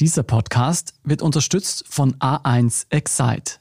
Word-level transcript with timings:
Dieser 0.00 0.22
Podcast 0.22 0.94
wird 1.04 1.20
unterstützt 1.20 1.84
von 1.86 2.14
A1 2.14 2.86
Excite. 2.88 3.58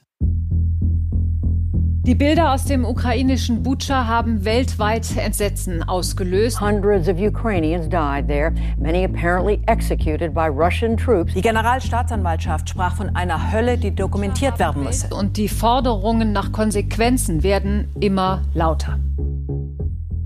Die 2.06 2.16
Bilder 2.16 2.54
aus 2.54 2.64
dem 2.64 2.86
ukrainischen 2.86 3.62
Bucha 3.62 4.08
haben 4.08 4.46
weltweit 4.46 5.18
Entsetzen 5.18 5.84
ausgelöst. 5.84 6.62
Hundreds 6.62 7.10
of 7.10 7.20
Ukrainians 7.20 7.90
died 7.90 8.30
there, 8.30 8.54
many 8.78 9.04
apparently 9.04 9.60
executed 9.68 10.34
by 10.34 10.48
Russian 10.48 10.96
troops. 10.96 11.34
Die 11.34 11.42
Generalstaatsanwaltschaft 11.42 12.70
sprach 12.70 12.96
von 12.96 13.14
einer 13.18 13.52
Hölle, 13.52 13.78
die 13.78 13.94
dokumentiert 13.94 14.60
werden 14.60 14.86
müsse. 14.86 15.14
Und 15.14 15.36
die 15.36 15.50
Forderungen 15.50 16.32
nach 16.32 16.54
Konsequenzen 16.54 17.44
werden 17.44 17.90
immer 18.00 18.44
lauter. 18.54 18.98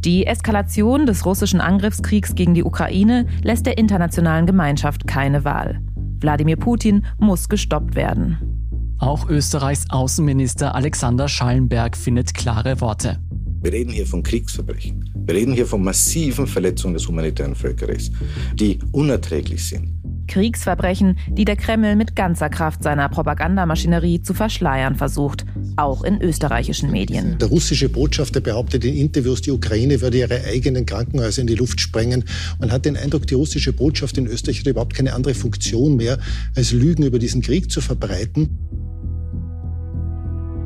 Die 0.05 0.27
Eskalation 0.27 1.07
des 1.07 1.25
russischen 1.25 1.59
Angriffskriegs 1.59 2.35
gegen 2.35 2.53
die 2.53 2.63
Ukraine 2.63 3.25
lässt 3.41 3.65
der 3.65 3.79
internationalen 3.79 4.45
Gemeinschaft 4.45 5.07
keine 5.07 5.43
Wahl. 5.43 5.81
Wladimir 6.23 6.55
Putin 6.55 7.05
muss 7.19 7.49
gestoppt 7.49 7.95
werden. 7.95 8.95
Auch 8.97 9.27
Österreichs 9.27 9.85
Außenminister 9.89 10.73
Alexander 10.73 11.27
Schallenberg 11.27 11.97
findet 11.97 12.33
klare 12.33 12.79
Worte. 12.79 13.19
Wir 13.61 13.73
reden 13.73 13.91
hier 13.91 14.07
von 14.07 14.23
Kriegsverbrechen. 14.23 15.09
Wir 15.25 15.35
reden 15.35 15.53
hier 15.53 15.65
von 15.65 15.83
massiven 15.83 16.47
Verletzungen 16.47 16.93
des 16.93 17.07
humanitären 17.07 17.55
Völkerrechts, 17.55 18.11
die 18.55 18.79
unerträglich 18.93 19.67
sind. 19.67 20.02
Kriegsverbrechen, 20.33 21.19
die 21.29 21.45
der 21.45 21.55
Kreml 21.55 21.95
mit 21.95 22.15
ganzer 22.15 22.49
Kraft 22.49 22.81
seiner 22.81 23.07
Propagandamaschinerie 23.07 24.23
zu 24.23 24.33
verschleiern 24.33 24.95
versucht, 24.95 25.45
auch 25.75 26.03
in 26.03 26.19
österreichischen 26.23 26.89
Medien. 26.89 27.37
Der 27.37 27.49
russische 27.49 27.87
Botschafter 27.87 28.41
behauptet 28.41 28.83
in 28.83 28.95
Interviews, 28.95 29.43
die 29.43 29.51
Ukraine 29.51 30.01
würde 30.01 30.17
ihre 30.17 30.43
eigenen 30.45 30.87
Krankenhäuser 30.87 31.41
in 31.41 31.47
die 31.47 31.53
Luft 31.53 31.79
sprengen. 31.79 32.23
Man 32.59 32.71
hat 32.71 32.85
den 32.85 32.97
Eindruck, 32.97 33.27
die 33.27 33.35
russische 33.35 33.73
Botschaft 33.73 34.17
in 34.17 34.25
Österreich 34.25 34.61
hat 34.61 34.65
überhaupt 34.65 34.95
keine 34.95 35.13
andere 35.13 35.35
Funktion 35.35 35.97
mehr, 35.97 36.17
als 36.55 36.71
Lügen 36.71 37.03
über 37.03 37.19
diesen 37.19 37.43
Krieg 37.43 37.69
zu 37.69 37.79
verbreiten. 37.79 38.57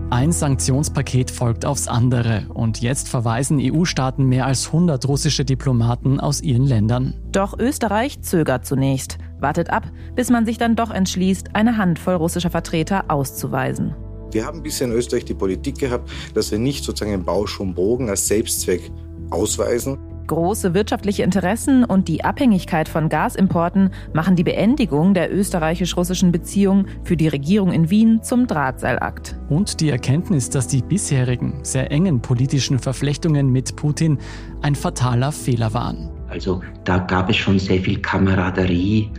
Ein 0.09 0.31
Sanktionspaket 0.31 1.29
folgt 1.29 1.65
aufs 1.65 1.89
andere 1.89 2.45
und 2.53 2.81
jetzt 2.81 3.09
verweisen 3.09 3.59
EU-Staaten 3.61 4.23
mehr 4.23 4.45
als 4.45 4.67
100 4.67 5.05
russische 5.05 5.43
Diplomaten 5.43 6.21
aus 6.21 6.39
ihren 6.39 6.65
Ländern. 6.65 7.13
Doch 7.33 7.59
Österreich 7.59 8.21
zögert 8.21 8.65
zunächst, 8.65 9.17
wartet 9.39 9.69
ab, 9.69 9.89
bis 10.15 10.29
man 10.29 10.45
sich 10.45 10.57
dann 10.57 10.75
doch 10.75 10.91
entschließt, 10.91 11.55
eine 11.55 11.77
Handvoll 11.77 12.15
russischer 12.15 12.49
Vertreter 12.49 13.05
auszuweisen. 13.09 13.95
Wir 14.31 14.45
haben 14.45 14.61
bisher 14.61 14.87
in 14.87 14.93
Österreich 14.93 15.25
die 15.25 15.33
Politik 15.33 15.79
gehabt, 15.79 16.09
dass 16.33 16.51
wir 16.51 16.59
nicht 16.59 16.83
sozusagen 16.83 17.13
einen 17.13 17.25
Bausch 17.25 17.59
und 17.59 17.75
Bogen 17.75 18.09
als 18.09 18.27
Selbstzweck 18.27 18.91
ausweisen, 19.29 19.97
Große 20.27 20.73
wirtschaftliche 20.73 21.23
Interessen 21.23 21.85
und 21.85 22.09
die 22.09 22.25
Abhängigkeit 22.25 22.89
von 22.89 23.07
Gasimporten 23.07 23.91
machen 24.13 24.35
die 24.35 24.43
Beendigung 24.43 25.13
der 25.13 25.33
österreichisch-russischen 25.33 26.33
Beziehung 26.33 26.85
für 27.03 27.15
die 27.15 27.29
Regierung 27.29 27.71
in 27.71 27.89
Wien 27.89 28.21
zum 28.21 28.45
Drahtseilakt. 28.45 29.37
Und 29.49 29.79
die 29.79 29.89
Erkenntnis, 29.89 30.49
dass 30.49 30.67
die 30.67 30.81
bisherigen, 30.81 31.59
sehr 31.63 31.91
engen 31.91 32.21
politischen 32.21 32.77
Verflechtungen 32.77 33.49
mit 33.49 33.77
Putin 33.77 34.19
ein 34.61 34.75
fataler 34.75 35.31
Fehler 35.31 35.73
waren. 35.73 36.09
Also 36.27 36.61
da 36.83 36.97
gab 36.97 37.29
es 37.29 37.37
schon 37.37 37.57
sehr 37.57 37.79
viel 37.79 38.01
Kameraderie, 38.01 39.09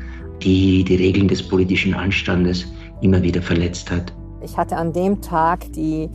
die 0.43 0.85
die 0.85 0.97
Regeln 0.97 1.29
des 1.29 1.47
politischen 1.47 1.95
Anstandes 1.95 2.67
immer 3.01 3.23
wieder 3.23 3.43
verletzt 3.43 3.91
hat. 3.91 4.13
Ich 4.43 4.57
hatte 4.57 4.77
an 4.77 4.93
dem 4.93 5.21
Tag 5.21 5.73
die 5.73 6.09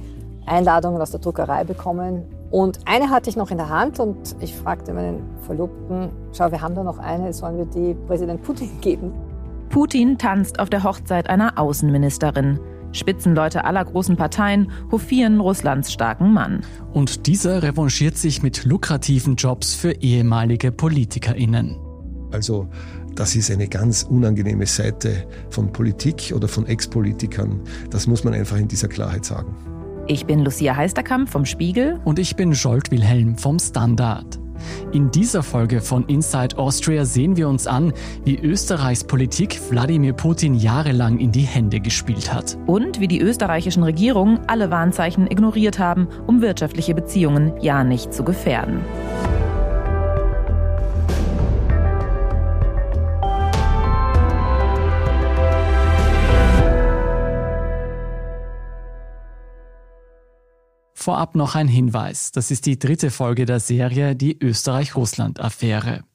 Einladungen 0.46 1.02
aus 1.02 1.12
der 1.12 1.20
Druckerei 1.20 1.64
bekommen 1.64 2.24
und 2.52 2.80
eine 2.86 3.10
hatte 3.10 3.30
ich 3.30 3.36
noch 3.36 3.50
in 3.50 3.58
der 3.58 3.70
Hand 3.70 4.00
und 4.00 4.36
ich 4.40 4.54
fragte 4.56 4.94
meinen 4.94 5.24
Verlobten, 5.46 6.10
schau, 6.34 6.52
wir 6.52 6.62
haben 6.62 6.76
da 6.76 6.84
noch 6.84 7.00
eine, 7.00 7.34
sollen 7.34 7.58
wir 7.58 7.66
die 7.66 7.96
Präsident 8.06 8.44
Putin 8.44 8.70
geben? 8.82 9.12
Putin 9.70 10.20
tanzt 10.20 10.60
auf 10.60 10.70
der 10.70 10.84
Hochzeit 10.84 11.30
einer 11.30 11.58
Außenministerin. 11.58 12.60
Spitzenleute 12.92 13.66
aller 13.66 13.84
großen 13.84 14.18
Parteien 14.18 14.72
hofieren 14.92 15.40
Russlands 15.40 15.92
starken 15.92 16.32
Mann. 16.32 16.62
Und 16.94 17.26
dieser 17.26 17.64
revanchiert 17.64 18.18
sich 18.18 18.44
mit 18.44 18.66
lukrativen 18.66 19.36
Jobs 19.36 19.74
für 19.74 19.94
ehemalige 19.94 20.72
PolitikerInnen. 20.72 21.80
Also 22.31 22.68
das 23.16 23.35
ist 23.35 23.51
eine 23.51 23.68
ganz 23.68 24.03
unangenehme 24.03 24.66
Seite 24.66 25.28
von 25.50 25.72
Politik 25.72 26.34
oder 26.35 26.47
von 26.47 26.66
Ex-Politikern. 26.66 27.62
Das 27.90 28.07
muss 28.07 28.24
man 28.24 28.34
einfach 28.34 28.57
in 28.57 28.68
dieser 28.68 28.88
Klarheit 28.88 29.25
sagen. 29.25 29.56
Ich 30.07 30.25
bin 30.25 30.44
Lucia 30.44 30.75
Heisterkamp 30.75 31.29
vom 31.29 31.46
Spiegel. 31.46 32.00
Und 32.03 32.19
ich 32.19 32.35
bin 32.35 32.52
Jolt 32.52 32.91
Wilhelm 32.91 33.38
vom 33.38 33.59
Standard. 33.59 34.40
In 34.91 35.12
dieser 35.12 35.44
Folge 35.44 35.81
von 35.81 36.06
Inside 36.07 36.57
Austria 36.57 37.06
sehen 37.06 37.35
wir 37.35 37.47
uns 37.47 37.68
an, 37.68 37.94
wie 38.23 38.38
Österreichs 38.38 39.03
Politik 39.03 39.59
Wladimir 39.69 40.13
Putin 40.13 40.56
jahrelang 40.56 41.19
in 41.19 41.31
die 41.31 41.41
Hände 41.41 41.79
gespielt 41.79 42.34
hat. 42.34 42.57
Und 42.66 43.00
wie 43.00 43.07
die 43.07 43.22
österreichischen 43.22 43.84
Regierungen 43.84 44.40
alle 44.47 44.72
Warnzeichen 44.72 45.28
ignoriert 45.29 45.79
haben, 45.79 46.07
um 46.28 46.41
wirtschaftliche 46.41 46.96
Beziehungen 46.96 47.53
ja 47.62 47.84
nicht 47.84 48.13
zu 48.13 48.23
gefährden. 48.23 48.81
Vorab 61.03 61.36
noch 61.36 61.56
ein 61.56 61.68
Hinweis. 61.68 62.31
Das 62.31 62.50
ist 62.50 62.66
die 62.66 62.80
dritte 62.80 63.12
Folge 63.12 63.44
der 63.44 63.59
Serie 63.59 64.16
Die 64.16 64.41
Österreich-Russland-Affäre. 64.41 66.06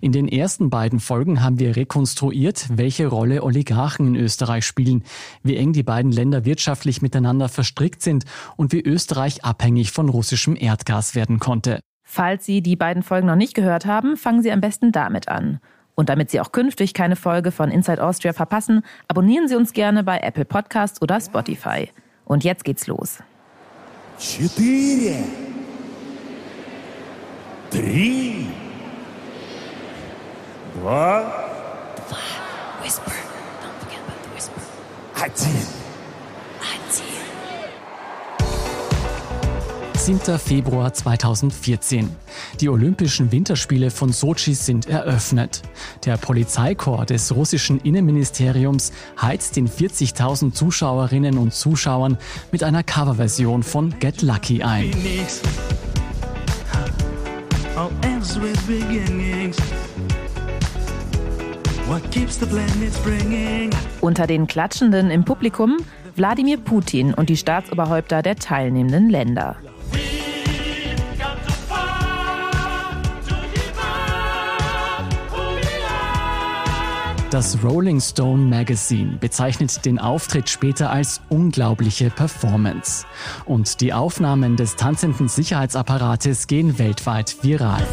In 0.00 0.12
den 0.12 0.28
ersten 0.28 0.70
beiden 0.70 0.98
Folgen 0.98 1.42
haben 1.42 1.58
wir 1.58 1.76
rekonstruiert, 1.76 2.64
welche 2.70 3.08
Rolle 3.08 3.42
Oligarchen 3.42 4.06
in 4.06 4.16
Österreich 4.16 4.64
spielen, 4.64 5.04
wie 5.42 5.58
eng 5.58 5.74
die 5.74 5.82
beiden 5.82 6.10
Länder 6.10 6.46
wirtschaftlich 6.46 7.02
miteinander 7.02 7.50
verstrickt 7.50 8.00
sind 8.00 8.24
und 8.56 8.72
wie 8.72 8.80
Österreich 8.80 9.44
abhängig 9.44 9.92
von 9.92 10.08
russischem 10.08 10.56
Erdgas 10.56 11.14
werden 11.14 11.38
konnte. 11.38 11.80
Falls 12.02 12.46
Sie 12.46 12.62
die 12.62 12.76
beiden 12.76 13.02
Folgen 13.02 13.26
noch 13.26 13.36
nicht 13.36 13.52
gehört 13.52 13.84
haben, 13.84 14.16
fangen 14.16 14.40
Sie 14.40 14.52
am 14.52 14.62
besten 14.62 14.90
damit 14.90 15.28
an. 15.28 15.60
Und 15.96 16.08
damit 16.08 16.30
Sie 16.30 16.40
auch 16.40 16.50
künftig 16.50 16.94
keine 16.94 17.16
Folge 17.16 17.52
von 17.52 17.70
Inside 17.70 18.02
Austria 18.02 18.32
verpassen, 18.32 18.84
abonnieren 19.06 19.48
Sie 19.48 19.54
uns 19.56 19.74
gerne 19.74 20.02
bei 20.02 20.16
Apple 20.20 20.46
Podcasts 20.46 21.02
oder 21.02 21.20
Spotify. 21.20 21.90
Und 22.24 22.42
jetzt 22.42 22.64
geht's 22.64 22.86
los. 22.86 23.18
Четыре, 24.20 25.24
три, 27.70 28.50
два, 30.74 31.46
Два. 31.96 32.18
Whisper. 32.82 33.12
Don't 33.62 33.78
forget 33.80 34.00
about 34.04 34.22
the 34.22 34.30
whisper. 34.34 34.60
один. 35.16 35.66
Один. 36.60 37.09
7. 40.00 40.38
Februar 40.38 40.94
2014. 40.94 42.08
Die 42.58 42.70
Olympischen 42.70 43.30
Winterspiele 43.32 43.90
von 43.90 44.12
Sochi 44.12 44.54
sind 44.54 44.88
eröffnet. 44.88 45.60
Der 46.06 46.16
Polizeikorps 46.16 47.08
des 47.08 47.36
russischen 47.36 47.78
Innenministeriums 47.80 48.92
heizt 49.20 49.56
den 49.56 49.68
40.000 49.68 50.52
Zuschauerinnen 50.52 51.36
und 51.36 51.52
Zuschauern 51.52 52.16
mit 52.50 52.64
einer 52.64 52.82
Coverversion 52.82 53.62
von 53.62 53.98
Get 53.98 54.22
Lucky 54.22 54.62
ein. 54.62 54.90
Unter 64.00 64.26
den 64.26 64.46
Klatschenden 64.46 65.10
im 65.10 65.24
Publikum 65.26 65.76
Wladimir 66.16 66.56
Putin 66.56 67.12
und 67.12 67.28
die 67.28 67.36
Staatsoberhäupter 67.36 68.22
der 68.22 68.36
teilnehmenden 68.36 69.10
Länder. 69.10 69.56
Das 77.30 77.62
Rolling 77.62 78.00
Stone 78.00 78.46
Magazine 78.46 79.16
bezeichnet 79.20 79.84
den 79.84 80.00
Auftritt 80.00 80.50
später 80.50 80.90
als 80.90 81.20
unglaubliche 81.28 82.10
Performance. 82.10 83.06
Und 83.44 83.80
die 83.80 83.92
Aufnahmen 83.92 84.56
des 84.56 84.74
tanzenden 84.74 85.28
Sicherheitsapparates 85.28 86.48
gehen 86.48 86.80
weltweit 86.80 87.36
viral. 87.44 87.86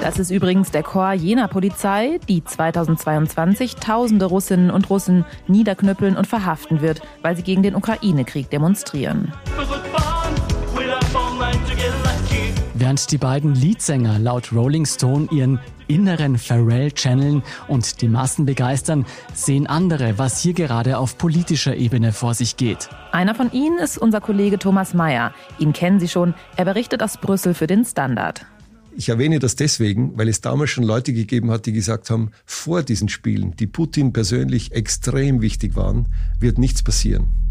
Das 0.00 0.18
ist 0.18 0.32
übrigens 0.32 0.72
der 0.72 0.82
Chor 0.82 1.12
jener 1.12 1.46
Polizei, 1.46 2.18
die 2.28 2.42
2022 2.42 3.76
tausende 3.76 4.24
Russinnen 4.24 4.72
und 4.72 4.90
Russen 4.90 5.24
niederknüppeln 5.46 6.16
und 6.16 6.26
verhaften 6.26 6.80
wird, 6.80 7.00
weil 7.22 7.36
sie 7.36 7.44
gegen 7.44 7.62
den 7.62 7.76
Ukraine-Krieg 7.76 8.50
demonstrieren. 8.50 9.32
Während 12.82 13.12
die 13.12 13.18
beiden 13.18 13.54
Leadsänger 13.54 14.18
laut 14.18 14.52
Rolling 14.52 14.86
Stone 14.86 15.28
ihren 15.30 15.60
inneren 15.86 16.36
Pharrell 16.36 16.90
channeln 16.90 17.44
und 17.68 18.02
die 18.02 18.08
Massen 18.08 18.44
begeistern, 18.44 19.06
sehen 19.32 19.68
andere, 19.68 20.18
was 20.18 20.40
hier 20.40 20.52
gerade 20.52 20.98
auf 20.98 21.16
politischer 21.16 21.76
Ebene 21.76 22.10
vor 22.10 22.34
sich 22.34 22.56
geht. 22.56 22.88
Einer 23.12 23.36
von 23.36 23.52
ihnen 23.52 23.78
ist 23.78 23.98
unser 23.98 24.20
Kollege 24.20 24.58
Thomas 24.58 24.94
Mayer. 24.94 25.32
Ihn 25.60 25.72
kennen 25.72 26.00
Sie 26.00 26.08
schon, 26.08 26.34
er 26.56 26.64
berichtet 26.64 27.04
aus 27.04 27.18
Brüssel 27.18 27.54
für 27.54 27.68
den 27.68 27.84
Standard. 27.84 28.46
Ich 28.96 29.08
erwähne 29.10 29.38
das 29.38 29.54
deswegen, 29.54 30.18
weil 30.18 30.26
es 30.26 30.40
damals 30.40 30.70
schon 30.70 30.82
Leute 30.82 31.12
gegeben 31.12 31.52
hat, 31.52 31.66
die 31.66 31.72
gesagt 31.72 32.10
haben, 32.10 32.32
vor 32.44 32.82
diesen 32.82 33.08
Spielen, 33.08 33.54
die 33.54 33.68
Putin 33.68 34.12
persönlich 34.12 34.72
extrem 34.72 35.40
wichtig 35.40 35.76
waren, 35.76 36.08
wird 36.40 36.58
nichts 36.58 36.82
passieren. 36.82 37.41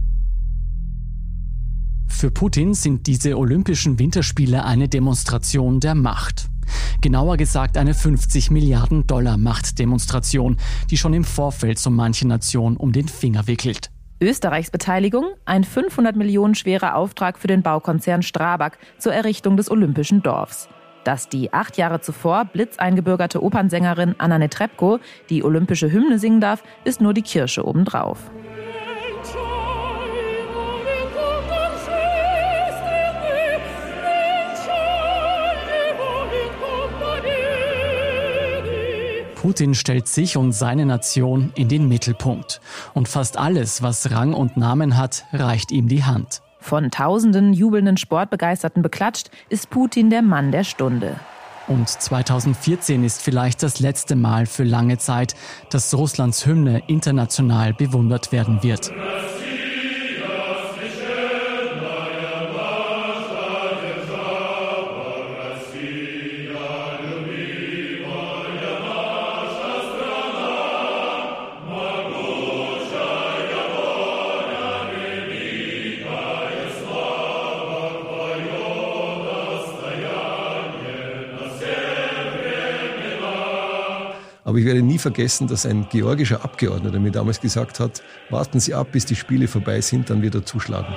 Für 2.11 2.29
Putin 2.29 2.75
sind 2.75 3.07
diese 3.07 3.35
Olympischen 3.35 3.97
Winterspiele 3.97 4.63
eine 4.63 4.87
Demonstration 4.87 5.79
der 5.79 5.95
Macht. 5.95 6.49
Genauer 7.01 7.37
gesagt 7.37 7.77
eine 7.77 7.95
50 7.95 8.51
Milliarden 8.51 9.07
Dollar 9.07 9.37
Machtdemonstration, 9.37 10.57
die 10.91 10.97
schon 10.97 11.15
im 11.15 11.23
Vorfeld 11.23 11.79
so 11.79 11.89
manche 11.89 12.27
Nation 12.27 12.77
um 12.77 12.91
den 12.91 13.07
Finger 13.07 13.47
wickelt. 13.47 13.89
Österreichs 14.21 14.69
Beteiligung 14.69 15.25
ein 15.45 15.63
500 15.63 16.15
Millionen 16.15 16.53
schwerer 16.53 16.95
Auftrag 16.95 17.39
für 17.39 17.47
den 17.47 17.63
Baukonzern 17.63 18.21
Strabag 18.21 18.77
zur 18.99 19.13
Errichtung 19.15 19.57
des 19.57 19.71
Olympischen 19.71 20.21
Dorfs. 20.21 20.69
Dass 21.03 21.27
die 21.27 21.51
acht 21.51 21.77
Jahre 21.77 22.01
zuvor 22.01 22.45
blitzeingebürgerte 22.45 23.41
Opernsängerin 23.41 24.13
Anna 24.19 24.37
Netrebko 24.37 24.99
die 25.31 25.43
olympische 25.43 25.91
Hymne 25.91 26.19
singen 26.19 26.39
darf, 26.41 26.63
ist 26.83 27.01
nur 27.01 27.15
die 27.15 27.23
Kirsche 27.23 27.65
obendrauf. 27.65 28.29
Putin 39.41 39.73
stellt 39.73 40.07
sich 40.07 40.37
und 40.37 40.51
seine 40.51 40.85
Nation 40.85 41.51
in 41.55 41.67
den 41.67 41.87
Mittelpunkt. 41.87 42.61
Und 42.93 43.07
fast 43.07 43.39
alles, 43.39 43.81
was 43.81 44.11
Rang 44.11 44.35
und 44.35 44.55
Namen 44.55 44.97
hat, 44.97 45.25
reicht 45.33 45.71
ihm 45.71 45.87
die 45.87 46.03
Hand. 46.03 46.43
Von 46.59 46.91
tausenden 46.91 47.51
jubelnden 47.51 47.97
Sportbegeisterten 47.97 48.83
beklatscht, 48.83 49.31
ist 49.49 49.71
Putin 49.71 50.11
der 50.11 50.21
Mann 50.21 50.51
der 50.51 50.63
Stunde. 50.63 51.15
Und 51.67 51.89
2014 51.89 53.03
ist 53.03 53.23
vielleicht 53.23 53.63
das 53.63 53.79
letzte 53.79 54.15
Mal 54.15 54.45
für 54.45 54.63
lange 54.63 54.99
Zeit, 54.99 55.33
dass 55.71 55.91
Russlands 55.95 56.45
Hymne 56.45 56.83
international 56.85 57.73
bewundert 57.73 58.31
werden 58.31 58.61
wird. 58.61 58.91
Vergessen, 85.01 85.47
dass 85.47 85.65
ein 85.65 85.87
georgischer 85.89 86.43
Abgeordneter 86.43 86.99
mir 86.99 87.11
damals 87.11 87.41
gesagt 87.41 87.79
hat, 87.79 88.01
warten 88.29 88.59
Sie 88.59 88.73
ab, 88.73 88.87
bis 88.91 89.05
die 89.05 89.15
Spiele 89.15 89.47
vorbei 89.47 89.81
sind, 89.81 90.09
dann 90.09 90.21
wird 90.21 90.35
er 90.35 90.45
zuschlagen. 90.45 90.95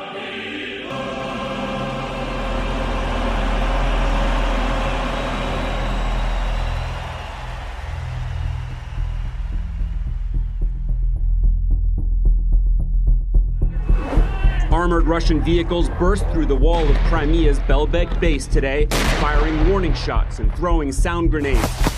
Armored 14.71 15.07
Russian 15.07 15.41
vehicles 15.41 15.89
burst 15.99 16.29
through 16.31 16.47
the 16.47 16.55
wall 16.55 16.87
of 16.87 16.97
Crimea's 17.09 17.59
Belbek 17.61 18.21
base 18.21 18.47
today, 18.47 18.87
firing 19.19 19.69
warning 19.71 19.95
shots 19.95 20.41
and 20.41 20.55
throwing 20.57 20.93
sound 20.93 21.31
grenades. 21.31 21.94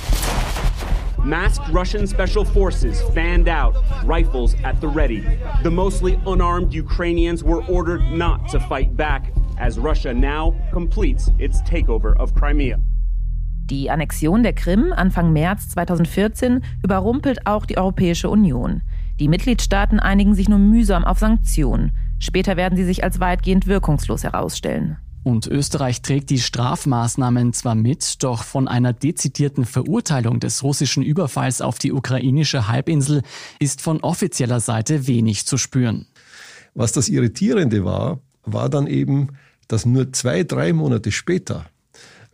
Masked 1.27 1.69
Russian 1.73 2.07
special 2.07 2.45
forces 2.45 3.03
fanned 3.13 3.49
out, 3.49 3.75
rifles 4.05 4.55
at 4.63 4.81
the 4.81 4.87
ready. 4.87 5.25
The 5.65 5.71
mostly 5.73 6.21
unarmed 6.25 6.73
Ukrainians 6.73 7.43
were 7.43 7.65
ordered 7.65 8.13
not 8.13 8.49
to 8.51 8.61
fight 8.61 8.97
back 8.97 9.33
as 9.59 9.77
Russia 9.77 10.15
now 10.15 10.55
completes 10.73 11.33
its 11.41 11.61
takeover 11.63 12.17
of 12.21 12.33
Crimea. 12.37 12.79
Die 13.65 13.91
Annexion 13.91 14.45
der 14.45 14.53
Krim 14.53 14.93
Anfang 14.93 15.33
März 15.33 15.71
2014 15.71 16.63
überrumpelt 16.85 17.45
auch 17.45 17.67
die 17.67 17.77
Europäische 17.77 18.31
Union. 18.31 18.83
Die 19.19 19.27
Mitgliedstaaten 19.27 19.99
einigen 19.99 20.37
sich 20.37 20.49
nur 20.49 20.61
mühsam 20.61 21.05
auf 21.05 21.19
Sanktionen. 21.19 21.91
Später 22.21 22.57
werden 22.57 22.77
sie 22.77 22.85
sich 22.85 23.03
als 23.03 23.19
weitgehend 23.19 23.67
wirkungslos 23.67 24.23
herausstellen. 24.23 24.99
Und 25.27 25.49
Österreich 25.49 26.03
trägt 26.03 26.31
die 26.31 26.39
Strafmaßnahmen 26.39 27.53
zwar 27.53 27.75
mit, 27.75 28.23
doch 28.23 28.45
von 28.45 28.69
einer 28.69 28.93
dezidierten 28.93 29.65
Verurteilung 29.65 30.39
des 30.39 30.63
russischen 30.63 31.03
Überfalls 31.03 31.61
auf 31.61 31.81
die 31.81 31.91
ukrainische 31.91 32.69
Halbinsel 32.69 33.23
ist 33.59 33.81
von 33.81 33.99
offizieller 34.03 34.61
Seite 34.61 35.09
wenig 35.09 35.45
zu 35.45 35.57
spüren. 35.57 36.07
Was 36.75 36.93
das 36.93 37.09
Irritierende 37.09 37.85
war, 37.85 38.21
war 38.45 38.69
dann 38.69 38.87
eben, 38.87 39.31
dass 39.67 39.85
nur 39.85 40.13
zwei, 40.13 40.45
drei 40.45 40.73
Monate 40.73 41.11
später 41.11 41.67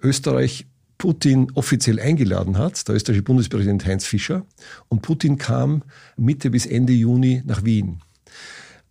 Österreich 0.02 0.66
Putin 0.98 1.50
offiziell 1.54 1.98
eingeladen 1.98 2.58
hat, 2.58 2.86
der 2.88 2.94
österreichische 2.94 3.24
Bundespräsident 3.24 3.86
Heinz 3.86 4.04
Fischer, 4.04 4.44
und 4.90 5.00
Putin 5.00 5.38
kam 5.38 5.82
Mitte 6.18 6.50
bis 6.50 6.66
Ende 6.66 6.92
Juni 6.92 7.42
nach 7.46 7.64
Wien. 7.64 8.02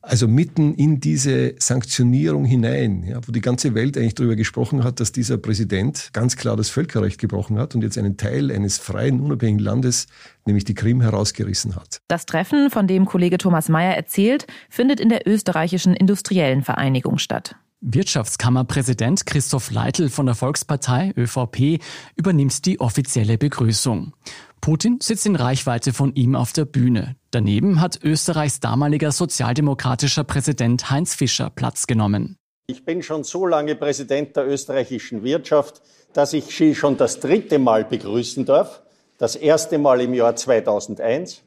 Also 0.03 0.27
mitten 0.27 0.73
in 0.73 0.99
diese 0.99 1.53
Sanktionierung 1.59 2.45
hinein, 2.45 3.03
ja, 3.03 3.19
wo 3.25 3.31
die 3.31 3.41
ganze 3.41 3.75
Welt 3.75 3.97
eigentlich 3.97 4.15
darüber 4.15 4.35
gesprochen 4.35 4.83
hat, 4.83 4.99
dass 4.99 5.11
dieser 5.11 5.37
Präsident 5.37 6.09
ganz 6.11 6.37
klar 6.37 6.57
das 6.57 6.69
Völkerrecht 6.69 7.19
gebrochen 7.19 7.59
hat 7.59 7.75
und 7.75 7.83
jetzt 7.83 7.99
einen 7.99 8.17
Teil 8.17 8.51
eines 8.51 8.79
freien, 8.79 9.19
unabhängigen 9.19 9.63
Landes, 9.63 10.07
nämlich 10.45 10.63
die 10.63 10.73
Krim, 10.73 11.01
herausgerissen 11.01 11.75
hat. 11.75 12.01
Das 12.07 12.25
Treffen, 12.25 12.71
von 12.71 12.87
dem 12.87 13.05
Kollege 13.05 13.37
Thomas 13.37 13.69
Mayer 13.69 13.95
erzählt, 13.95 14.47
findet 14.69 14.99
in 14.99 15.09
der 15.09 15.27
österreichischen 15.27 15.93
Industriellen 15.93 16.63
Vereinigung 16.63 17.19
statt. 17.19 17.55
Wirtschaftskammerpräsident 17.83 19.25
Christoph 19.25 19.71
Leitl 19.71 20.09
von 20.09 20.27
der 20.27 20.35
Volkspartei 20.35 21.13
ÖVP 21.17 21.81
übernimmt 22.15 22.67
die 22.67 22.79
offizielle 22.79 23.39
Begrüßung. 23.39 24.13
Putin 24.61 24.99
sitzt 25.01 25.25
in 25.25 25.35
Reichweite 25.35 25.91
von 25.91 26.13
ihm 26.13 26.35
auf 26.35 26.53
der 26.53 26.65
Bühne. 26.65 27.15
Daneben 27.31 27.81
hat 27.81 27.99
Österreichs 28.03 28.59
damaliger 28.59 29.11
sozialdemokratischer 29.11 30.23
Präsident 30.23 30.91
Heinz 30.91 31.15
Fischer 31.15 31.49
Platz 31.49 31.87
genommen. 31.87 32.37
Ich 32.67 32.85
bin 32.85 33.01
schon 33.01 33.23
so 33.23 33.47
lange 33.47 33.73
Präsident 33.73 34.35
der 34.35 34.47
österreichischen 34.47 35.23
Wirtschaft, 35.23 35.81
dass 36.13 36.33
ich 36.33 36.55
Sie 36.55 36.75
schon 36.75 36.97
das 36.97 37.19
dritte 37.19 37.57
Mal 37.57 37.83
begrüßen 37.83 38.45
darf. 38.45 38.83
Das 39.17 39.35
erste 39.35 39.79
Mal 39.79 40.01
im 40.01 40.13
Jahr 40.13 40.35
2001, 40.35 41.41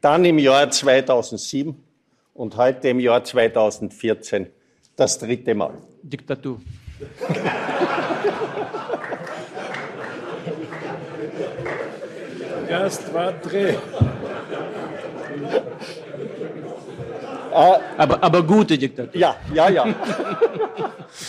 dann 0.00 0.24
im 0.24 0.38
Jahr 0.38 0.70
2007 0.70 1.76
und 2.32 2.56
heute 2.56 2.88
im 2.88 3.00
Jahr 3.00 3.22
2014 3.22 4.46
das 4.96 5.18
dritte 5.18 5.54
Mal. 5.54 5.74
Diktatur. 6.02 6.60
Gast 12.68 13.12
war 13.12 13.32
Dreh. 13.32 13.74
Aber, 17.52 18.22
aber 18.22 18.46
gute 18.46 18.78
Diktatur. 18.78 19.20
Ja, 19.20 19.36
ja, 19.52 19.68
ja. 19.68 19.84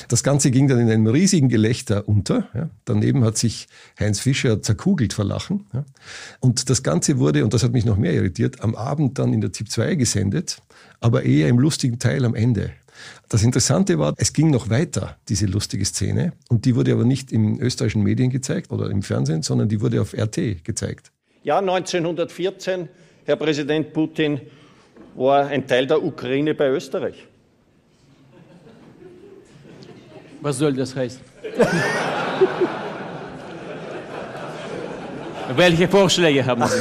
Das 0.07 0.23
Ganze 0.23 0.49
ging 0.49 0.67
dann 0.67 0.79
in 0.79 0.89
einem 0.89 1.07
riesigen 1.07 1.49
Gelächter 1.49 2.07
unter. 2.07 2.47
Ja. 2.53 2.69
Daneben 2.85 3.25
hat 3.25 3.37
sich 3.37 3.67
Heinz 3.99 4.21
Fischer 4.21 4.61
zerkugelt 4.61 5.11
vor 5.11 5.25
Lachen. 5.25 5.67
Ja. 5.73 5.83
Und 6.39 6.69
das 6.69 6.83
Ganze 6.83 7.19
wurde, 7.19 7.43
und 7.43 7.53
das 7.53 7.63
hat 7.63 7.73
mich 7.73 7.83
noch 7.83 7.97
mehr 7.97 8.13
irritiert, 8.13 8.61
am 8.61 8.75
Abend 8.75 9.19
dann 9.19 9.33
in 9.33 9.41
der 9.41 9.51
ZIP 9.51 9.69
2 9.69 9.95
gesendet, 9.95 10.59
aber 11.01 11.23
eher 11.23 11.49
im 11.49 11.59
lustigen 11.59 11.99
Teil 11.99 12.23
am 12.23 12.35
Ende. 12.35 12.71
Das 13.29 13.43
Interessante 13.43 13.99
war, 13.99 14.13
es 14.17 14.33
ging 14.33 14.49
noch 14.49 14.69
weiter, 14.69 15.17
diese 15.29 15.45
lustige 15.45 15.85
Szene. 15.85 16.33
Und 16.49 16.65
die 16.65 16.75
wurde 16.75 16.93
aber 16.93 17.05
nicht 17.05 17.31
in 17.31 17.59
österreichischen 17.59 18.03
Medien 18.03 18.29
gezeigt 18.29 18.71
oder 18.71 18.89
im 18.89 19.01
Fernsehen, 19.01 19.41
sondern 19.41 19.69
die 19.69 19.81
wurde 19.81 20.01
auf 20.01 20.13
RT 20.13 20.63
gezeigt. 20.63 21.11
Ja, 21.43 21.59
1914, 21.59 22.89
Herr 23.25 23.35
Präsident 23.35 23.93
Putin, 23.93 24.41
war 25.15 25.47
ein 25.47 25.67
Teil 25.67 25.87
der 25.87 26.03
Ukraine 26.03 26.53
bei 26.53 26.69
Österreich. 26.69 27.27
Was 30.41 30.57
soll 30.57 30.73
das 30.73 30.95
heißen? 30.95 31.21
Welche 35.55 35.87
Vorschläge 35.87 36.45
haben 36.45 36.67
Sie? 36.67 36.79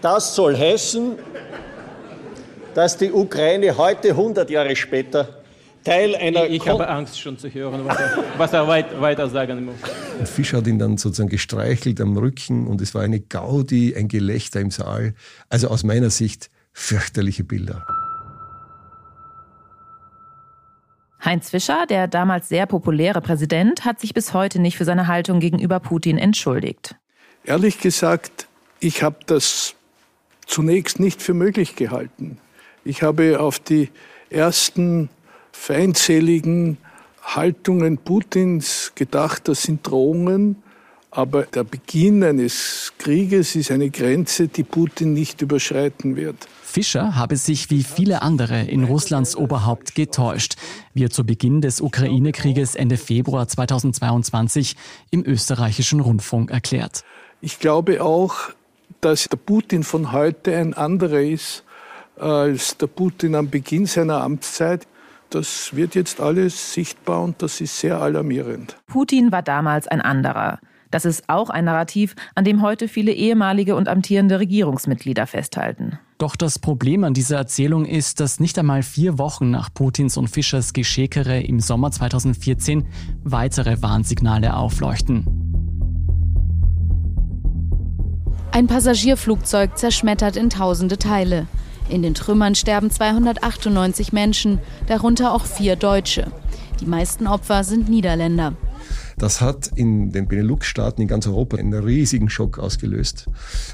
Das 0.00 0.34
soll 0.34 0.56
heißen, 0.56 1.18
dass 2.74 2.96
die 2.96 3.12
Ukraine 3.12 3.76
heute 3.76 4.10
100 4.10 4.48
Jahre 4.50 4.76
später 4.76 5.40
Teil 5.84 6.14
einer. 6.14 6.46
Ich, 6.46 6.62
ich 6.62 6.68
habe 6.68 6.88
Angst 6.88 7.20
schon 7.20 7.38
zu 7.38 7.48
hören, 7.48 7.84
was 7.84 7.98
er, 7.98 8.24
was 8.36 8.52
er 8.52 8.68
weit, 8.68 9.00
weiter 9.00 9.28
sagen 9.28 9.64
muss. 9.64 9.76
Und 10.18 10.28
Fischer 10.28 10.58
hat 10.58 10.66
ihn 10.66 10.78
dann 10.78 10.98
sozusagen 10.98 11.30
gestreichelt 11.30 12.00
am 12.00 12.16
Rücken 12.16 12.66
und 12.66 12.80
es 12.80 12.94
war 12.94 13.02
eine 13.02 13.20
Gaudi, 13.20 13.94
ein 13.96 14.08
Gelächter 14.08 14.60
im 14.60 14.70
Saal. 14.70 15.14
Also 15.48 15.68
aus 15.68 15.82
meiner 15.82 16.10
Sicht 16.10 16.50
fürchterliche 16.72 17.44
Bilder. 17.44 17.86
Heinz 21.24 21.50
Fischer, 21.50 21.84
der 21.88 22.08
damals 22.08 22.48
sehr 22.48 22.66
populäre 22.66 23.20
Präsident, 23.20 23.84
hat 23.84 24.00
sich 24.00 24.14
bis 24.14 24.32
heute 24.32 24.58
nicht 24.58 24.76
für 24.76 24.84
seine 24.84 25.06
Haltung 25.06 25.40
gegenüber 25.40 25.78
Putin 25.78 26.16
entschuldigt. 26.16 26.96
Ehrlich 27.44 27.78
gesagt, 27.78 28.48
ich 28.80 29.02
habe 29.02 29.16
das 29.26 29.74
zunächst 30.46 30.98
nicht 30.98 31.22
für 31.22 31.34
möglich 31.34 31.76
gehalten. 31.76 32.38
Ich 32.84 33.02
habe 33.02 33.40
auf 33.40 33.58
die 33.58 33.90
ersten 34.30 35.10
feindseligen 35.52 36.78
Haltungen 37.22 37.98
Putins 37.98 38.92
gedacht, 38.94 39.48
das 39.48 39.62
sind 39.62 39.86
Drohungen. 39.86 40.56
Aber 41.12 41.42
der 41.42 41.64
Beginn 41.64 42.22
eines 42.22 42.92
Krieges 42.98 43.56
ist 43.56 43.72
eine 43.72 43.90
Grenze, 43.90 44.46
die 44.46 44.62
Putin 44.62 45.12
nicht 45.12 45.42
überschreiten 45.42 46.14
wird. 46.14 46.36
Fischer 46.62 47.16
habe 47.16 47.36
sich 47.36 47.68
wie 47.68 47.82
viele 47.82 48.22
andere 48.22 48.62
in 48.62 48.84
Russlands 48.84 49.34
Oberhaupt 49.34 49.96
getäuscht, 49.96 50.54
wie 50.94 51.04
er 51.04 51.10
zu 51.10 51.24
Beginn 51.24 51.62
des 51.62 51.80
Ukraine-Krieges 51.80 52.76
Ende 52.76 52.96
Februar 52.96 53.48
2022 53.48 54.76
im 55.10 55.26
österreichischen 55.26 55.98
Rundfunk 55.98 56.52
erklärt. 56.52 57.02
Ich 57.40 57.58
glaube 57.58 58.04
auch, 58.04 58.36
dass 59.00 59.28
der 59.28 59.36
Putin 59.36 59.82
von 59.82 60.12
heute 60.12 60.56
ein 60.56 60.74
anderer 60.74 61.20
ist 61.20 61.64
als 62.20 62.76
der 62.76 62.86
Putin 62.86 63.34
am 63.34 63.50
Beginn 63.50 63.86
seiner 63.86 64.22
Amtszeit. 64.22 64.86
Das 65.30 65.74
wird 65.74 65.94
jetzt 65.94 66.20
alles 66.20 66.74
sichtbar 66.74 67.22
und 67.22 67.40
das 67.40 67.60
ist 67.60 67.78
sehr 67.78 68.00
alarmierend. 68.00 68.76
Putin 68.86 69.30
war 69.30 69.42
damals 69.42 69.86
ein 69.86 70.00
anderer. 70.00 70.58
Das 70.90 71.04
ist 71.04 71.28
auch 71.28 71.50
ein 71.50 71.66
Narrativ, 71.66 72.16
an 72.34 72.44
dem 72.44 72.62
heute 72.62 72.88
viele 72.88 73.12
ehemalige 73.12 73.76
und 73.76 73.88
amtierende 73.88 74.40
Regierungsmitglieder 74.40 75.26
festhalten. 75.28 75.98
Doch 76.18 76.34
das 76.36 76.58
Problem 76.58 77.04
an 77.04 77.14
dieser 77.14 77.36
Erzählung 77.36 77.86
ist, 77.86 78.20
dass 78.20 78.40
nicht 78.40 78.58
einmal 78.58 78.82
vier 78.82 79.16
Wochen 79.16 79.50
nach 79.50 79.72
Putins 79.72 80.16
und 80.16 80.28
Fischers 80.28 80.72
Geschäkere 80.72 81.40
im 81.40 81.60
Sommer 81.60 81.92
2014 81.92 82.86
weitere 83.22 83.80
Warnsignale 83.82 84.54
aufleuchten. 84.56 85.24
Ein 88.52 88.66
Passagierflugzeug 88.66 89.78
zerschmettert 89.78 90.36
in 90.36 90.50
tausende 90.50 90.98
Teile. 90.98 91.46
In 91.90 92.02
den 92.02 92.14
Trümmern 92.14 92.54
sterben 92.54 92.88
298 92.88 94.12
Menschen, 94.12 94.60
darunter 94.86 95.34
auch 95.34 95.44
vier 95.44 95.74
Deutsche. 95.74 96.30
Die 96.80 96.86
meisten 96.86 97.26
Opfer 97.26 97.64
sind 97.64 97.88
Niederländer. 97.88 98.54
Das 99.18 99.40
hat 99.40 99.70
in 99.74 100.12
den 100.12 100.28
Benelux-Staaten 100.28 101.02
in 101.02 101.08
ganz 101.08 101.26
Europa 101.26 101.58
einen 101.58 101.74
riesigen 101.74 102.30
Schock 102.30 102.58
ausgelöst, 102.58 103.26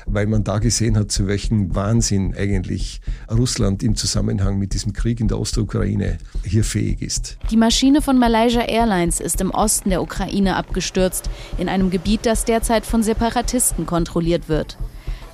weil 0.06 0.26
man 0.26 0.42
da 0.42 0.58
gesehen 0.58 0.96
hat, 0.96 1.12
zu 1.12 1.28
welchem 1.28 1.74
Wahnsinn 1.74 2.34
eigentlich 2.34 3.00
Russland 3.30 3.82
im 3.82 3.94
Zusammenhang 3.94 4.58
mit 4.58 4.74
diesem 4.74 4.92
Krieg 4.94 5.20
in 5.20 5.28
der 5.28 5.38
Ostukraine 5.38 6.18
hier 6.42 6.64
fähig 6.64 7.02
ist. 7.02 7.36
Die 7.50 7.56
Maschine 7.56 8.02
von 8.02 8.18
Malaysia 8.18 8.62
Airlines 8.62 9.20
ist 9.20 9.40
im 9.40 9.50
Osten 9.50 9.90
der 9.90 10.02
Ukraine 10.02 10.56
abgestürzt, 10.56 11.30
in 11.58 11.68
einem 11.68 11.90
Gebiet, 11.90 12.24
das 12.24 12.44
derzeit 12.44 12.86
von 12.86 13.02
Separatisten 13.04 13.86
kontrolliert 13.86 14.48
wird. 14.48 14.78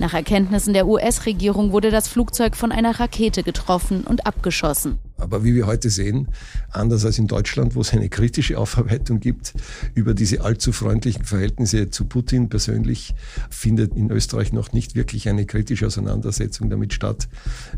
Nach 0.02 0.14
Erkenntnissen 0.14 0.74
der 0.74 0.88
US-Regierung 0.88 1.70
wurde 1.70 1.92
das 1.92 2.08
Flugzeug 2.08 2.56
von 2.56 2.72
einer 2.72 2.98
Rakete 2.98 3.44
getroffen 3.44 4.02
und 4.02 4.26
abgeschossen. 4.26 4.98
Aber 5.18 5.44
wie 5.44 5.54
wir 5.54 5.66
heute 5.66 5.90
sehen, 5.90 6.28
anders 6.70 7.04
als 7.04 7.18
in 7.18 7.26
Deutschland, 7.26 7.74
wo 7.74 7.80
es 7.80 7.92
eine 7.92 8.08
kritische 8.08 8.58
Aufarbeitung 8.58 9.20
gibt 9.20 9.54
über 9.94 10.14
diese 10.14 10.42
allzu 10.42 10.72
freundlichen 10.72 11.24
Verhältnisse 11.24 11.90
zu 11.90 12.04
Putin 12.04 12.48
persönlich, 12.48 13.14
findet 13.50 13.94
in 13.94 14.10
Österreich 14.10 14.52
noch 14.52 14.72
nicht 14.72 14.94
wirklich 14.94 15.28
eine 15.28 15.46
kritische 15.46 15.86
Auseinandersetzung 15.86 16.70
damit 16.70 16.92
statt, 16.92 17.28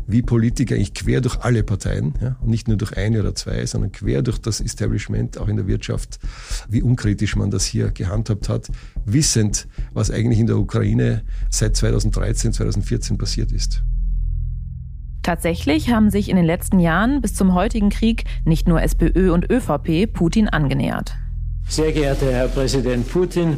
wie 0.07 0.21
Politiker 0.21 0.75
eigentlich 0.75 0.93
quer 0.93 1.21
durch 1.21 1.39
alle 1.39 1.63
Parteien, 1.63 2.13
ja, 2.21 2.35
und 2.41 2.49
nicht 2.49 2.67
nur 2.67 2.77
durch 2.77 2.97
eine 2.97 3.21
oder 3.21 3.35
zwei, 3.35 3.65
sondern 3.65 3.91
quer 3.91 4.21
durch 4.21 4.39
das 4.39 4.59
Establishment, 4.59 5.37
auch 5.37 5.47
in 5.47 5.55
der 5.55 5.67
Wirtschaft, 5.67 6.19
wie 6.69 6.81
unkritisch 6.81 7.35
man 7.35 7.51
das 7.51 7.65
hier 7.65 7.91
gehandhabt 7.91 8.49
hat, 8.49 8.69
wissend, 9.05 9.67
was 9.93 10.11
eigentlich 10.11 10.39
in 10.39 10.47
der 10.47 10.57
Ukraine 10.57 11.23
seit 11.49 11.75
2013, 11.75 12.53
2014 12.53 13.17
passiert 13.17 13.51
ist. 13.51 13.83
Tatsächlich 15.25 15.89
haben 15.89 16.11
sich 16.11 16.29
in 16.29 16.35
den 16.35 16.45
letzten 16.45 16.77
Jahren 16.77 17.19
bis 17.19 17.33
zum 17.33 17.55
heutigen 17.55 17.89
Krieg 17.89 18.25
nicht 18.45 18.67
nur 18.67 18.83
SPÖ 18.83 19.33
und 19.33 19.49
ÖVP 19.49 20.05
Putin 20.13 20.49
angenähert. 20.49 21.15
Sehr 21.67 21.91
geehrter 21.91 22.31
Herr 22.31 22.47
Präsident 22.47 23.09
Putin, 23.09 23.57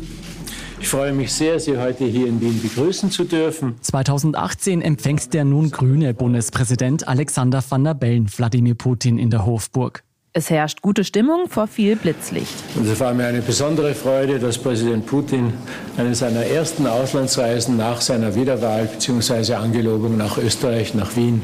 ich 0.79 0.87
freue 0.87 1.11
mich 1.11 1.33
sehr, 1.33 1.59
Sie 1.59 1.77
heute 1.77 2.05
hier 2.05 2.27
in 2.27 2.39
Wien 2.39 2.61
begrüßen 2.61 3.11
zu 3.11 3.25
dürfen. 3.25 3.75
2018 3.81 4.81
empfängt 4.81 5.33
der 5.33 5.43
nun 5.43 5.69
grüne 5.69 6.13
Bundespräsident 6.13 7.05
Alexander 7.05 7.61
van 7.67 7.83
der 7.83 7.95
Bellen 7.95 8.29
Wladimir 8.29 8.75
Putin 8.75 9.17
in 9.17 9.29
der 9.29 9.45
Hofburg. 9.45 10.05
Es 10.37 10.51
herrscht 10.51 10.83
gute 10.83 11.03
Stimmung 11.03 11.49
vor 11.49 11.65
viel 11.65 11.95
Blitzlicht. 11.95 12.53
Es 12.79 12.99
war 12.99 13.11
mir 13.15 13.25
eine 13.25 13.41
besondere 13.41 13.95
Freude, 13.95 14.37
dass 14.37 14.59
Präsident 14.59 15.07
Putin 15.07 15.51
eine 15.97 16.13
seiner 16.13 16.45
ersten 16.45 16.85
Auslandsreisen 16.85 17.75
nach 17.75 18.01
seiner 18.01 18.35
Wiederwahl 18.35 18.85
bzw. 18.85 19.55
Angelobung 19.55 20.15
nach 20.15 20.37
Österreich, 20.37 20.93
nach 20.93 21.15
Wien 21.15 21.41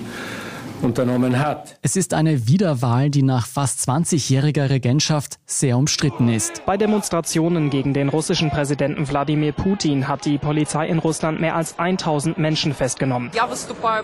unternommen 0.84 1.40
hat. 1.40 1.78
Es 1.82 1.96
ist 1.96 2.14
eine 2.14 2.48
Wiederwahl, 2.48 3.10
die 3.10 3.24
nach 3.24 3.48
fast 3.48 3.88
20-jähriger 3.88 4.70
Regentschaft 4.70 5.40
sehr 5.46 5.78
umstritten 5.78 6.30
ist. 6.30 6.66
Bei 6.66 6.78
Demonstrationen 6.78 7.70
gegen 7.70 7.94
den 7.94 8.10
russischen 8.10 8.50
Präsidenten 8.50 9.08
Wladimir 9.08 9.52
Putin 9.52 10.08
hat 10.08 10.26
die 10.26 10.38
Polizei 10.38 10.88
in 10.88 11.00
Russland 11.00 11.40
mehr 11.40 11.56
als 11.56 11.80
1000 11.80 12.38
Menschen 12.38 12.74
festgenommen. 12.74 13.32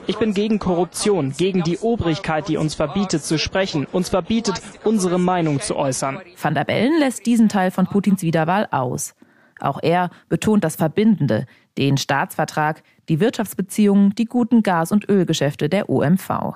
Ich 0.07 0.17
bin 0.17 0.33
gegen 0.33 0.59
Korruption, 0.59 1.33
gegen 1.37 1.63
die 1.63 1.77
Obrigkeit, 1.79 2.47
die 2.47 2.57
uns 2.57 2.75
verbietet 2.75 3.23
zu 3.23 3.37
sprechen, 3.37 3.85
uns 3.91 4.09
verbietet, 4.09 4.61
unsere 4.83 5.19
Meinung 5.19 5.59
zu 5.59 5.75
äußern. 5.75 6.19
Van 6.41 6.55
der 6.55 6.63
Bellen 6.63 6.99
lässt 6.99 7.25
diesen 7.25 7.49
Teil 7.49 7.71
von 7.71 7.87
Putins 7.87 8.21
Wiederwahl 8.21 8.67
aus. 8.71 9.15
Auch 9.59 9.79
er 9.81 10.09
betont 10.29 10.63
das 10.63 10.75
Verbindende, 10.75 11.45
den 11.77 11.97
Staatsvertrag, 11.97 12.83
die 13.09 13.19
Wirtschaftsbeziehungen, 13.19 14.15
die 14.15 14.25
guten 14.25 14.63
Gas- 14.63 14.91
und 14.91 15.09
Ölgeschäfte 15.09 15.69
der 15.69 15.89
OMV. 15.89 16.55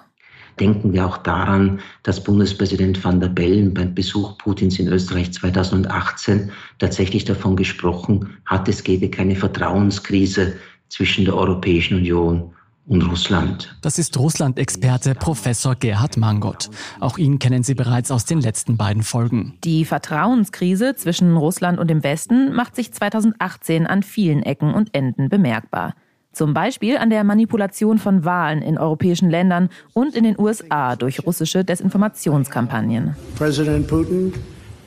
Denken 0.60 0.94
wir 0.94 1.06
auch 1.06 1.18
daran, 1.18 1.80
dass 2.04 2.24
Bundespräsident 2.24 3.04
van 3.04 3.20
der 3.20 3.30
Bellen 3.30 3.74
beim 3.74 3.94
Besuch 3.94 4.38
Putins 4.38 4.80
in 4.80 4.88
Österreich 4.88 5.34
2018 5.34 6.52
tatsächlich 6.80 7.26
davon 7.26 7.56
gesprochen 7.56 8.38
hat, 8.46 8.68
es 8.68 8.84
gebe 8.84 9.10
keine 9.10 9.36
Vertrauenskrise 9.36 10.54
zwischen 10.90 11.26
der 11.26 11.36
Europäischen 11.36 11.98
Union 11.98 12.54
und 12.86 13.02
Russland. 13.04 13.76
Das 13.82 13.98
ist 13.98 14.18
Russland-Experte 14.18 15.16
Professor 15.16 15.76
Gerhard 15.76 16.18
Mangot. 16.18 16.70
Auch 17.00 17.18
ihn 17.18 17.40
kennen 17.40 17.64
Sie 17.64 17.76
bereits 17.76 18.12
aus 18.12 18.26
den 18.26 18.42
letzten 18.42 18.78
beiden 18.78 19.04
Folgen. 19.04 19.58
Die 19.64 19.86
Vertrauenskrise 19.86 20.96
zwischen 20.96 21.38
Russland 21.38 21.80
und 21.80 21.90
dem 21.90 22.04
Westen 22.04 22.54
macht 22.54 22.76
sich 22.76 22.92
2018 22.92 23.88
an 23.88 24.04
vielen 24.04 24.44
Ecken 24.44 24.74
und 24.74 24.94
Enden 24.94 25.30
bemerkbar. 25.30 25.96
Zum 26.34 26.56
Beispiel 26.56 26.98
an 26.98 27.12
der 27.12 27.24
Manipulation 27.24 28.00
von 28.00 28.26
Wahlen 28.26 28.64
in 28.64 28.80
europäischen 28.80 29.30
Ländern 29.30 29.70
und 29.94 30.16
in 30.16 30.24
den 30.24 30.36
USA 30.40 30.96
durch 30.96 31.24
russische 31.28 31.64
Desinformationskampagnen. 31.64 33.16
President 33.38 33.88
Putin, 33.88 34.34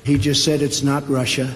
he 0.03 0.17
just 0.17 0.43
said 0.43 0.61
it's 0.61 0.83
not 0.83 1.05
Russia. 1.09 1.47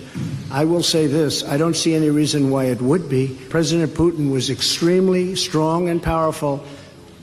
I 0.54 0.64
will 0.64 0.84
say 0.84 1.08
this, 1.08 1.42
I 1.42 1.58
don't 1.58 1.74
see 1.74 1.96
any 1.96 2.08
reason 2.08 2.52
why 2.52 2.70
it 2.70 2.80
would 2.80 3.08
be. 3.08 3.36
President 3.48 3.92
Putin 3.92 4.32
was 4.32 4.48
extremely 4.48 5.34
strong 5.34 5.88
and 5.88 6.00
powerful 6.00 6.60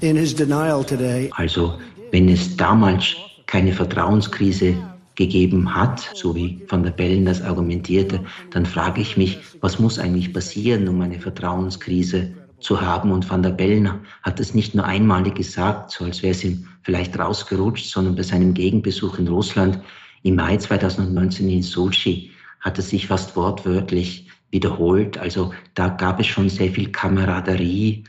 in 0.02 0.18
his 0.18 0.36
denial 0.36 0.84
today. 0.84 1.30
Also, 1.38 1.80
wenn 2.12 2.28
es 2.28 2.58
damals 2.58 3.16
keine 3.46 3.72
Vertrauenskrise 3.72 4.76
gegeben 5.16 5.74
hat, 5.74 6.02
so 6.16 6.36
wie 6.36 6.62
Van 6.68 6.84
der 6.84 6.92
Bellen 6.92 7.26
das 7.26 7.42
argumentierte, 7.42 8.20
dann 8.52 8.66
frage 8.66 9.00
ich 9.00 9.16
mich, 9.16 9.40
was 9.62 9.80
muss 9.80 9.98
eigentlich 10.00 10.34
passieren, 10.34 10.86
um 10.90 11.00
eine 11.00 11.18
Vertrauenskrise 11.18 12.34
zu 12.60 12.82
haben. 12.82 13.12
Und 13.12 13.30
Van 13.30 13.44
der 13.44 13.52
Bellen 13.52 13.90
hat 14.24 14.40
es 14.40 14.54
nicht 14.54 14.76
nur 14.76 14.86
einmalig 14.86 15.36
gesagt, 15.36 15.92
so 15.92 16.06
als 16.06 16.24
wäre 16.24 16.32
es 16.32 16.44
ihm 16.44 16.68
vielleicht 16.82 17.18
rausgerutscht, 17.18 17.86
sondern 17.86 18.16
bei 18.16 18.24
seinem 18.24 18.54
Gegenbesuch 18.54 19.20
in 19.20 19.28
Russland 19.28 19.80
im 20.24 20.36
Mai 20.36 20.58
2019 20.58 21.50
in 21.50 21.64
Sochi 21.64 22.32
hat 22.62 22.78
er 22.78 22.84
sich 22.84 23.08
fast 23.08 23.36
wortwörtlich 23.36 24.28
wiederholt. 24.52 25.18
Also 25.18 25.54
da 25.76 25.90
gab 25.90 26.20
es 26.20 26.28
schon 26.28 26.50
sehr 26.50 26.72
viel 26.72 26.92
Kameraderie, 26.92 28.04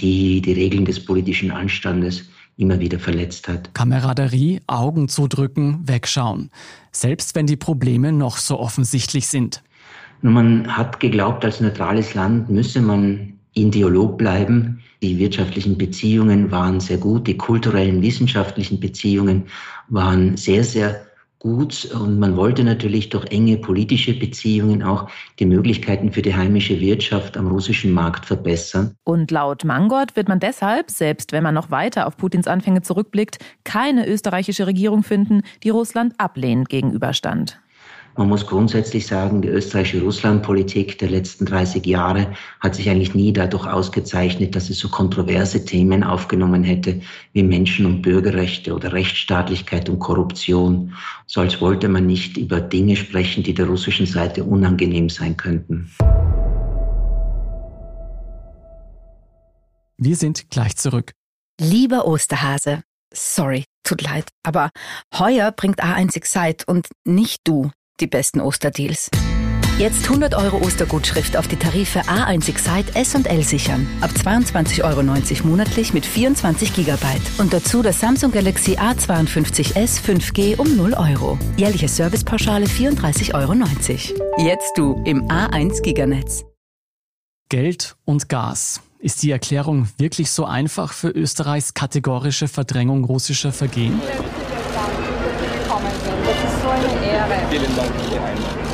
die 0.00 0.42
die 0.42 0.52
Regeln 0.52 0.84
des 0.84 1.04
politischen 1.04 1.50
Anstandes 1.50 2.24
immer 2.56 2.78
wieder 2.78 2.98
verletzt 2.98 3.48
hat. 3.48 3.74
Kameraderie, 3.74 4.60
Augen 4.66 5.08
zudrücken, 5.08 5.80
wegschauen. 5.88 6.50
Selbst 6.92 7.34
wenn 7.34 7.46
die 7.46 7.56
Probleme 7.56 8.12
noch 8.12 8.36
so 8.36 8.58
offensichtlich 8.60 9.26
sind. 9.26 9.62
Nun, 10.22 10.34
man 10.34 10.76
hat 10.76 11.00
geglaubt, 11.00 11.44
als 11.44 11.60
neutrales 11.60 12.14
Land 12.14 12.48
müsse 12.48 12.80
man 12.80 13.33
in 13.54 13.70
Dialog 13.70 14.18
bleiben. 14.18 14.80
Die 15.02 15.18
wirtschaftlichen 15.18 15.78
Beziehungen 15.78 16.50
waren 16.50 16.80
sehr 16.80 16.98
gut, 16.98 17.26
die 17.26 17.36
kulturellen, 17.36 18.02
wissenschaftlichen 18.02 18.80
Beziehungen 18.80 19.44
waren 19.88 20.36
sehr, 20.36 20.64
sehr 20.64 21.06
gut 21.44 21.84
und 21.92 22.18
man 22.18 22.36
wollte 22.38 22.64
natürlich 22.64 23.10
durch 23.10 23.26
enge 23.30 23.58
politische 23.58 24.18
Beziehungen 24.18 24.82
auch 24.82 25.10
die 25.38 25.44
Möglichkeiten 25.44 26.10
für 26.10 26.22
die 26.22 26.34
heimische 26.34 26.80
Wirtschaft 26.80 27.36
am 27.36 27.48
russischen 27.48 27.92
Markt 27.92 28.24
verbessern. 28.24 28.96
Und 29.04 29.30
laut 29.30 29.62
Mangott 29.62 30.16
wird 30.16 30.26
man 30.26 30.40
deshalb, 30.40 30.90
selbst 30.90 31.32
wenn 31.32 31.42
man 31.42 31.54
noch 31.54 31.70
weiter 31.70 32.06
auf 32.06 32.16
Putins 32.16 32.48
Anfänge 32.48 32.80
zurückblickt, 32.80 33.38
keine 33.62 34.08
österreichische 34.08 34.66
Regierung 34.66 35.02
finden, 35.02 35.42
die 35.62 35.68
Russland 35.68 36.14
ablehnend 36.16 36.70
gegenüberstand. 36.70 37.60
Man 38.16 38.28
muss 38.28 38.46
grundsätzlich 38.46 39.08
sagen, 39.08 39.42
die 39.42 39.48
österreichische 39.48 40.00
Russlandpolitik 40.00 40.98
der 40.98 41.10
letzten 41.10 41.46
30 41.46 41.84
Jahre 41.84 42.32
hat 42.60 42.76
sich 42.76 42.88
eigentlich 42.88 43.12
nie 43.16 43.32
dadurch 43.32 43.66
ausgezeichnet, 43.66 44.54
dass 44.54 44.70
es 44.70 44.78
so 44.78 44.88
kontroverse 44.88 45.64
Themen 45.64 46.04
aufgenommen 46.04 46.62
hätte 46.62 47.00
wie 47.32 47.42
Menschen- 47.42 47.86
und 47.86 48.02
Bürgerrechte 48.02 48.72
oder 48.72 48.92
Rechtsstaatlichkeit 48.92 49.88
und 49.88 49.98
Korruption. 49.98 50.94
So 51.26 51.40
als 51.40 51.60
wollte 51.60 51.88
man 51.88 52.06
nicht 52.06 52.36
über 52.36 52.60
Dinge 52.60 52.94
sprechen, 52.94 53.42
die 53.42 53.52
der 53.52 53.66
russischen 53.66 54.06
Seite 54.06 54.44
unangenehm 54.44 55.08
sein 55.08 55.36
könnten. 55.36 55.90
Wir 59.96 60.14
sind 60.14 60.50
gleich 60.50 60.76
zurück. 60.76 61.10
Lieber 61.60 62.06
Osterhase, 62.06 62.82
sorry, 63.12 63.64
tut 63.82 64.02
leid, 64.02 64.28
aber 64.44 64.70
heuer 65.18 65.50
bringt 65.50 65.82
A1 65.82 66.14
Excite 66.14 66.64
und 66.68 66.86
nicht 67.04 67.40
du 67.44 67.72
die 68.00 68.06
besten 68.06 68.40
Osterdeals. 68.40 69.10
Jetzt 69.78 70.04
100 70.04 70.36
Euro 70.36 70.58
Ostergutschrift 70.58 71.36
auf 71.36 71.48
die 71.48 71.56
Tarife 71.56 72.00
A1 72.02 72.48
Excite 72.48 72.94
S 72.94 73.16
und 73.16 73.26
L 73.26 73.42
sichern. 73.42 73.88
Ab 74.00 74.10
22,90 74.10 74.84
Euro 74.84 75.02
monatlich 75.48 75.92
mit 75.92 76.06
24 76.06 76.74
GB. 76.74 76.96
Und 77.38 77.52
dazu 77.52 77.82
das 77.82 77.98
Samsung 77.98 78.30
Galaxy 78.30 78.76
A52s 78.76 80.00
5G 80.00 80.56
um 80.58 80.76
0 80.76 80.94
Euro. 80.94 81.38
Jährliche 81.56 81.88
Servicepauschale 81.88 82.66
34,90 82.66 83.34
Euro. 83.34 83.54
Jetzt 84.38 84.78
du 84.78 85.02
im 85.04 85.28
A1 85.28 85.82
Giganetz. 85.82 86.44
Geld 87.48 87.96
und 88.04 88.28
Gas. 88.28 88.80
Ist 89.00 89.24
die 89.24 89.32
Erklärung 89.32 89.88
wirklich 89.98 90.30
so 90.30 90.44
einfach 90.44 90.92
für 90.92 91.10
Österreichs 91.10 91.74
kategorische 91.74 92.46
Verdrängung 92.46 93.04
russischer 93.04 93.52
Vergehen? 93.52 94.00
eine 96.74 97.06
Ehre. 97.06 97.13
Vielen 97.50 97.76
Dank 97.76 97.88
für 97.88 98.10
die 98.10 98.18
Einladung. 98.18 98.64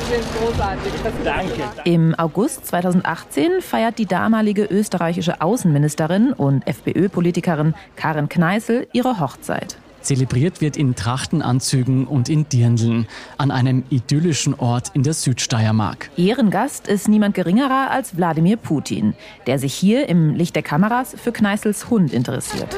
Großartig. 0.40 0.92
Danke. 1.24 1.62
Im 1.84 2.14
August 2.16 2.66
2018 2.66 3.60
feiert 3.60 3.98
die 3.98 4.06
damalige 4.06 4.64
österreichische 4.64 5.40
Außenministerin 5.40 6.32
und 6.32 6.66
FPÖ-Politikerin 6.66 7.74
Karin 7.96 8.28
Kneißl 8.28 8.88
ihre 8.92 9.20
Hochzeit. 9.20 9.76
Zelebriert 10.02 10.60
wird 10.60 10.76
in 10.76 10.94
Trachtenanzügen 10.94 12.06
und 12.06 12.28
in 12.28 12.48
Dirndln 12.48 13.06
an 13.36 13.50
einem 13.50 13.84
idyllischen 13.90 14.54
Ort 14.54 14.90
in 14.94 15.02
der 15.02 15.12
Südsteiermark. 15.12 16.10
Ehrengast 16.16 16.88
ist 16.88 17.08
niemand 17.08 17.34
geringerer 17.34 17.90
als 17.90 18.16
Wladimir 18.16 18.56
Putin, 18.56 19.14
der 19.46 19.58
sich 19.58 19.74
hier 19.74 20.08
im 20.08 20.34
Licht 20.34 20.56
der 20.56 20.62
Kameras 20.62 21.14
für 21.22 21.32
Kneißls 21.32 21.90
Hund 21.90 22.12
interessiert. 22.12 22.74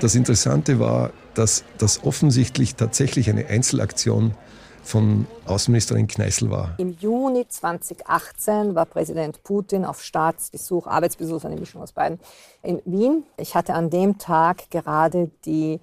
Das 0.00 0.14
Interessante 0.14 0.78
war, 0.78 1.10
dass 1.34 1.64
das 1.78 2.04
offensichtlich 2.04 2.76
tatsächlich 2.76 3.28
eine 3.30 3.46
Einzelaktion 3.46 4.32
von 4.84 5.26
Außenministerin 5.44 6.06
Kneißl 6.06 6.50
war. 6.50 6.76
Im 6.78 6.96
Juni 7.00 7.46
2018 7.48 8.76
war 8.76 8.86
Präsident 8.86 9.42
Putin 9.42 9.84
auf 9.84 10.02
Staatsbesuch, 10.02 10.86
Arbeitsbesuch, 10.86 11.44
eine 11.44 11.56
Mischung 11.56 11.82
aus 11.82 11.92
beiden, 11.92 12.20
in 12.62 12.80
Wien. 12.84 13.24
Ich 13.36 13.56
hatte 13.56 13.74
an 13.74 13.90
dem 13.90 14.18
Tag 14.18 14.70
gerade 14.70 15.30
die 15.44 15.80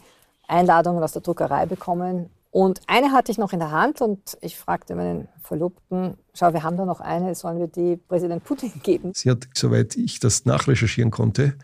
Einladungen 0.47 1.03
aus 1.03 1.11
der 1.11 1.21
Druckerei 1.21 1.65
bekommen. 1.65 2.29
Und 2.51 2.79
eine 2.87 3.11
hatte 3.11 3.33
ich 3.33 3.37
noch 3.37 3.51
in 3.51 3.59
der 3.59 3.71
Hand 3.71 3.99
und 3.99 4.37
ich 4.39 4.57
fragte 4.57 4.95
meinen 4.95 5.27
Verlobten, 5.41 6.17
schau, 6.33 6.53
wir 6.53 6.63
haben 6.63 6.77
da 6.77 6.85
noch 6.85 7.01
eine, 7.01 7.35
sollen 7.35 7.59
wir 7.59 7.67
die 7.67 7.97
Präsident 7.97 8.45
Putin 8.45 8.71
geben? 8.81 9.11
Sie 9.13 9.29
hat, 9.29 9.45
soweit 9.53 9.97
ich 9.97 10.21
das 10.21 10.45
nachrecherchieren 10.45 11.11
konnte, 11.11 11.55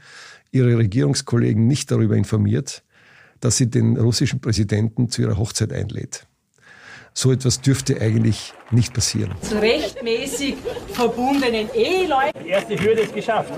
ihre 0.51 0.77
Regierungskollegen 0.77 1.67
nicht 1.67 1.91
darüber 1.91 2.15
informiert, 2.15 2.83
dass 3.39 3.57
sie 3.57 3.69
den 3.69 3.97
russischen 3.97 4.41
Präsidenten 4.41 5.09
zu 5.09 5.21
ihrer 5.21 5.37
Hochzeit 5.37 5.73
einlädt. 5.73 6.27
So 7.13 7.31
etwas 7.31 7.59
dürfte 7.59 7.99
eigentlich 7.99 8.53
nicht 8.69 8.93
passieren. 8.93 9.33
Zu 9.41 9.61
rechtmäßig 9.61 10.55
verbundenen 10.93 11.67
Eheleuten. 11.73 12.43
Die 12.43 12.49
erste 12.49 12.79
Hürde 12.79 13.01
ist 13.01 13.13
geschafft. 13.13 13.51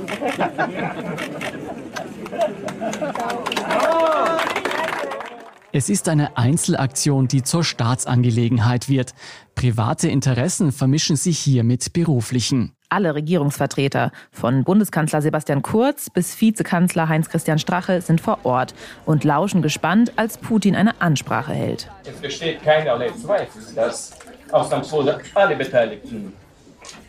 Es 5.72 5.90
ist 5.90 6.08
eine 6.10 6.38
Einzelaktion, 6.38 7.28
die 7.28 7.44
zur 7.44 7.64
Staatsangelegenheit 7.64 8.90
wird. 8.90 9.14
Private 9.56 10.08
Interessen 10.08 10.72
vermischen 10.72 11.16
sich 11.16 11.38
hier 11.40 11.64
mit 11.64 11.94
beruflichen 11.94 12.74
alle 12.94 13.16
Regierungsvertreter, 13.16 14.12
von 14.32 14.64
Bundeskanzler 14.64 15.22
Sebastian 15.22 15.64
Kurz 15.64 16.10
bis 16.10 16.40
Vizekanzler 16.40 17.10
Heinz-Christian 17.10 17.58
Strache, 17.58 18.02
sind 18.02 18.22
vor 18.22 18.40
Ort 18.44 18.76
und 19.06 19.24
lauschen 19.24 19.62
gespannt, 19.64 20.14
als 20.16 20.38
Putin 20.38 20.76
eine 20.76 21.02
Ansprache 21.02 21.54
hält. 21.54 21.90
Es 22.06 22.16
besteht 22.22 22.64
keinerlei 22.64 23.10
Zweifel, 23.10 23.62
dass 23.76 24.12
ausnahmslos 24.52 25.16
alle 25.34 25.56
Beteiligten 25.56 26.34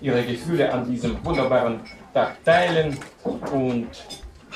ihre 0.01 0.23
Gefühle 0.23 0.73
an 0.73 0.87
diesem 0.91 1.23
wunderbaren 1.25 1.81
Tag 2.15 2.43
teilen 2.45 2.97
und 3.53 3.89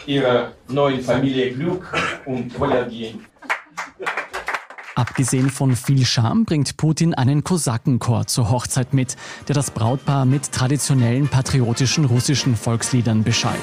ihrer 0.07 0.53
neuen 0.69 1.03
Familie 1.03 1.53
Glück 1.53 1.93
und 2.25 2.59
Wohlergehen 2.59 3.27
Abgesehen 4.99 5.49
von 5.49 5.77
viel 5.77 6.05
Scham 6.05 6.45
bringt 6.45 6.77
Putin 6.77 7.15
einen 7.15 7.45
Kosakenchor 7.45 8.27
zur 8.27 8.51
Hochzeit 8.51 8.95
mit, 8.95 9.15
der 9.47 9.55
das 9.55 9.71
Brautpaar 9.71 10.25
mit 10.25 10.51
traditionellen 10.51 11.29
patriotischen 11.29 12.05
russischen 12.05 12.57
Volksliedern 12.57 13.23
beschallt. 13.23 13.61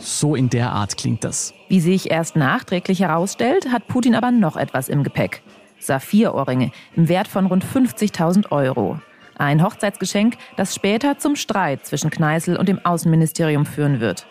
So 0.00 0.34
in 0.34 0.48
der 0.48 0.72
Art 0.72 0.96
klingt 0.96 1.22
das. 1.22 1.52
Wie 1.68 1.80
sich 1.80 2.10
erst 2.10 2.34
nachträglich 2.34 3.00
herausstellt, 3.00 3.70
hat 3.70 3.88
Putin 3.88 4.14
aber 4.14 4.30
noch 4.30 4.56
etwas 4.56 4.88
im 4.88 5.04
Gepäck. 5.04 5.42
Saphirohrringe 5.80 6.72
im 6.96 7.10
Wert 7.10 7.28
von 7.28 7.44
rund 7.44 7.62
50.000 7.62 8.50
Euro. 8.52 9.00
Ein 9.38 9.62
Hochzeitsgeschenk, 9.62 10.36
das 10.56 10.74
später 10.74 11.18
zum 11.18 11.36
Streit 11.36 11.86
zwischen 11.86 12.10
Kneißl 12.10 12.56
und 12.56 12.68
dem 12.68 12.84
Außenministerium 12.84 13.66
führen 13.66 14.00
wird. 14.00 14.26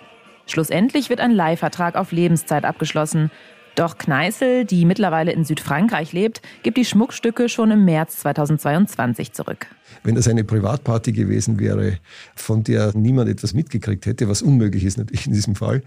Schlussendlich 0.48 1.10
wird 1.10 1.22
ein 1.22 1.32
Leihvertrag 1.32 1.96
auf 1.96 2.12
Lebenszeit 2.12 2.66
abgeschlossen. 2.66 3.32
Doch 3.76 3.98
Kneißl, 3.98 4.66
die 4.66 4.84
mittlerweile 4.86 5.32
in 5.32 5.46
Südfrankreich 5.46 6.12
lebt, 6.12 6.42
gibt 6.64 6.78
die 6.78 6.84
Schmuckstücke 6.84 7.48
schon 7.48 7.72
im 7.72 7.86
März 7.86 8.18
2022 8.18 9.32
zurück. 9.32 9.68
Wenn 10.04 10.16
das 10.16 10.28
eine 10.28 10.44
Privatparty 10.44 11.14
gewesen 11.14 11.60
wäre, 11.60 12.00
von 12.36 12.64
der 12.64 12.92
niemand 12.98 13.30
etwas 13.30 13.54
mitgekriegt 13.54 14.08
hätte, 14.08 14.28
was 14.28 14.42
unmöglich 14.42 14.84
ist 14.84 14.98
natürlich 14.98 15.28
in 15.28 15.34
diesem 15.34 15.56
Fall, 15.56 15.84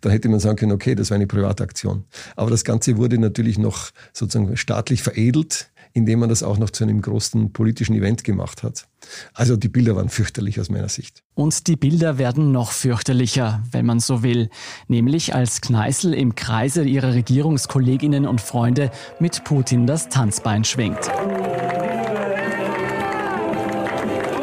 dann 0.00 0.10
hätte 0.10 0.28
man 0.28 0.40
sagen 0.40 0.56
können, 0.56 0.72
okay, 0.72 0.94
das 0.94 1.10
war 1.10 1.16
eine 1.16 1.26
Privataktion. 1.26 2.04
Aber 2.34 2.50
das 2.50 2.64
Ganze 2.64 2.96
wurde 2.96 3.18
natürlich 3.18 3.58
noch 3.58 3.90
sozusagen 4.12 4.56
staatlich 4.56 5.02
veredelt 5.02 5.70
indem 5.94 6.18
man 6.18 6.28
das 6.28 6.42
auch 6.42 6.58
noch 6.58 6.70
zu 6.70 6.84
einem 6.84 7.00
großen 7.00 7.52
politischen 7.52 7.94
Event 7.94 8.24
gemacht 8.24 8.64
hat. 8.64 8.88
Also 9.32 9.56
die 9.56 9.68
Bilder 9.68 9.94
waren 9.94 10.08
fürchterlich 10.08 10.60
aus 10.60 10.68
meiner 10.68 10.88
Sicht. 10.88 11.22
Und 11.34 11.68
die 11.68 11.76
Bilder 11.76 12.18
werden 12.18 12.50
noch 12.50 12.72
fürchterlicher, 12.72 13.62
wenn 13.70 13.86
man 13.86 14.00
so 14.00 14.24
will, 14.24 14.50
nämlich 14.88 15.36
als 15.36 15.60
Kneißl 15.60 16.12
im 16.12 16.34
Kreise 16.34 16.84
ihrer 16.84 17.14
Regierungskolleginnen 17.14 18.26
und 18.26 18.40
Freunde 18.40 18.90
mit 19.20 19.44
Putin 19.44 19.86
das 19.86 20.08
Tanzbein 20.08 20.64
schwingt. 20.64 21.10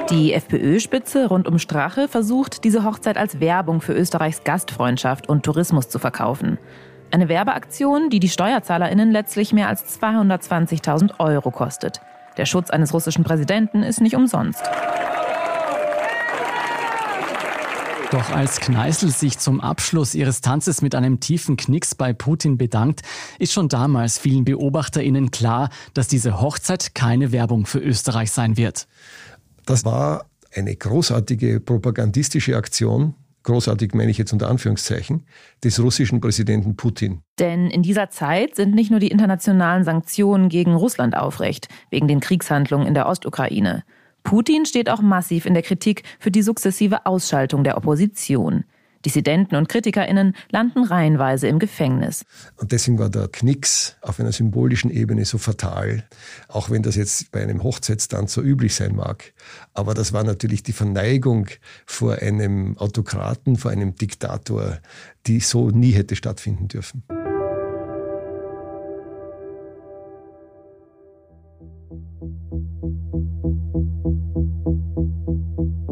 Die 0.09 0.33
FPÖ-Spitze 0.33 1.27
rund 1.27 1.47
um 1.47 1.57
Strache 1.59 2.07
versucht, 2.07 2.63
diese 2.63 2.83
Hochzeit 2.85 3.17
als 3.17 3.39
Werbung 3.39 3.81
für 3.81 3.93
Österreichs 3.93 4.43
Gastfreundschaft 4.43 5.27
und 5.27 5.43
Tourismus 5.43 5.89
zu 5.89 5.99
verkaufen. 5.99 6.57
Eine 7.11 7.27
Werbeaktion, 7.27 8.09
die 8.09 8.21
die 8.21 8.29
SteuerzahlerInnen 8.29 9.11
letztlich 9.11 9.51
mehr 9.51 9.67
als 9.67 9.99
220.000 10.01 11.19
Euro 11.19 11.51
kostet. 11.51 11.99
Der 12.37 12.45
Schutz 12.45 12.69
eines 12.69 12.93
russischen 12.93 13.25
Präsidenten 13.25 13.83
ist 13.83 13.99
nicht 13.99 14.15
umsonst. 14.15 14.63
Doch 18.11 18.29
als 18.31 18.61
Kneißl 18.61 19.09
sich 19.09 19.39
zum 19.39 19.59
Abschluss 19.59 20.15
ihres 20.15 20.39
Tanzes 20.39 20.81
mit 20.81 20.95
einem 20.95 21.19
tiefen 21.19 21.57
Knicks 21.57 21.95
bei 21.95 22.13
Putin 22.13 22.57
bedankt, 22.57 23.01
ist 23.39 23.51
schon 23.51 23.67
damals 23.67 24.17
vielen 24.17 24.45
BeobachterInnen 24.45 25.31
klar, 25.31 25.69
dass 25.93 26.07
diese 26.07 26.39
Hochzeit 26.39 26.95
keine 26.95 27.33
Werbung 27.33 27.65
für 27.65 27.79
Österreich 27.79 28.31
sein 28.31 28.55
wird. 28.55 28.87
Das 29.65 29.83
war 29.83 30.25
eine 30.53 30.75
großartige 30.75 31.59
propagandistische 31.59 32.55
Aktion 32.55 33.15
großartig 33.43 33.93
meine 33.93 34.11
ich 34.11 34.17
jetzt 34.17 34.33
unter 34.33 34.49
Anführungszeichen, 34.49 35.25
des 35.63 35.79
russischen 35.81 36.21
Präsidenten 36.21 36.75
Putin. 36.75 37.21
Denn 37.39 37.69
in 37.69 37.83
dieser 37.83 38.09
Zeit 38.09 38.55
sind 38.55 38.75
nicht 38.75 38.91
nur 38.91 38.99
die 38.99 39.11
internationalen 39.11 39.83
Sanktionen 39.83 40.49
gegen 40.49 40.75
Russland 40.75 41.15
aufrecht, 41.15 41.67
wegen 41.89 42.07
den 42.07 42.19
Kriegshandlungen 42.19 42.87
in 42.87 42.93
der 42.93 43.07
Ostukraine. 43.07 43.83
Putin 44.23 44.65
steht 44.65 44.89
auch 44.89 45.01
massiv 45.01 45.45
in 45.45 45.53
der 45.53 45.63
Kritik 45.63 46.03
für 46.19 46.31
die 46.31 46.43
sukzessive 46.43 47.05
Ausschaltung 47.05 47.63
der 47.63 47.77
Opposition. 47.77 48.65
Dissidenten 49.05 49.55
und 49.55 49.69
KritikerInnen 49.69 50.35
landen 50.49 50.83
reihenweise 50.83 51.47
im 51.47 51.59
Gefängnis. 51.59 52.23
Und 52.57 52.71
deswegen 52.71 52.99
war 52.99 53.09
der 53.09 53.27
Knicks 53.27 53.95
auf 54.01 54.19
einer 54.19 54.31
symbolischen 54.31 54.91
Ebene 54.91 55.25
so 55.25 55.37
fatal, 55.37 56.03
auch 56.47 56.69
wenn 56.69 56.83
das 56.83 56.95
jetzt 56.95 57.31
bei 57.31 57.41
einem 57.41 57.63
Hochzeitstanz 57.63 58.33
so 58.33 58.41
üblich 58.41 58.75
sein 58.75 58.95
mag. 58.95 59.33
Aber 59.73 59.93
das 59.93 60.13
war 60.13 60.23
natürlich 60.23 60.63
die 60.63 60.73
Verneigung 60.73 61.47
vor 61.85 62.15
einem 62.15 62.77
Autokraten, 62.77 63.57
vor 63.57 63.71
einem 63.71 63.95
Diktator, 63.95 64.79
die 65.27 65.39
so 65.39 65.69
nie 65.69 65.91
hätte 65.91 66.15
stattfinden 66.15 66.67
dürfen. 66.67 67.03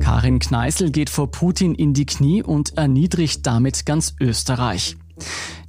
Karin 0.09 0.39
Kneißl 0.39 0.89
geht 0.89 1.11
vor 1.11 1.29
Putin 1.29 1.75
in 1.75 1.93
die 1.93 2.07
Knie 2.07 2.41
und 2.41 2.75
erniedrigt 2.79 3.45
damit 3.45 3.85
ganz 3.85 4.15
Österreich. 4.19 4.97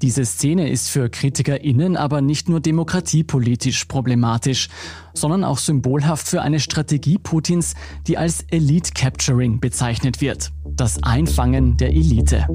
Diese 0.01 0.25
Szene 0.25 0.71
ist 0.71 0.89
für 0.89 1.11
KritikerInnen 1.11 1.95
aber 1.95 2.23
nicht 2.23 2.49
nur 2.49 2.61
demokratiepolitisch 2.61 3.85
problematisch, 3.85 4.71
sondern 5.13 5.45
auch 5.45 5.59
symbolhaft 5.59 6.27
für 6.27 6.41
eine 6.41 6.59
Strategie 6.59 7.19
Putins, 7.19 7.75
die 8.07 8.17
als 8.17 8.47
Elite 8.51 8.93
Capturing 8.95 9.61
bezeichnet 9.61 10.23
wird. 10.23 10.53
Das 10.65 11.03
Einfangen 11.03 11.77
der 11.77 11.91
Elite. 11.91 12.47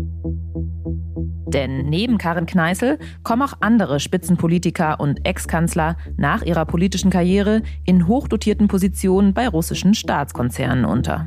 Denn 1.47 1.87
neben 1.87 2.17
Karin 2.17 2.47
Kneißl 2.47 2.97
kommen 3.21 3.43
auch 3.43 3.53
andere 3.59 3.99
Spitzenpolitiker 3.99 4.99
und 4.99 5.23
Ex-Kanzler 5.23 5.97
nach 6.17 6.41
ihrer 6.41 6.65
politischen 6.65 7.11
Karriere 7.11 7.61
in 7.85 8.07
hochdotierten 8.07 8.67
Positionen 8.67 9.35
bei 9.35 9.47
russischen 9.47 9.93
Staatskonzernen 9.93 10.83
unter. 10.83 11.23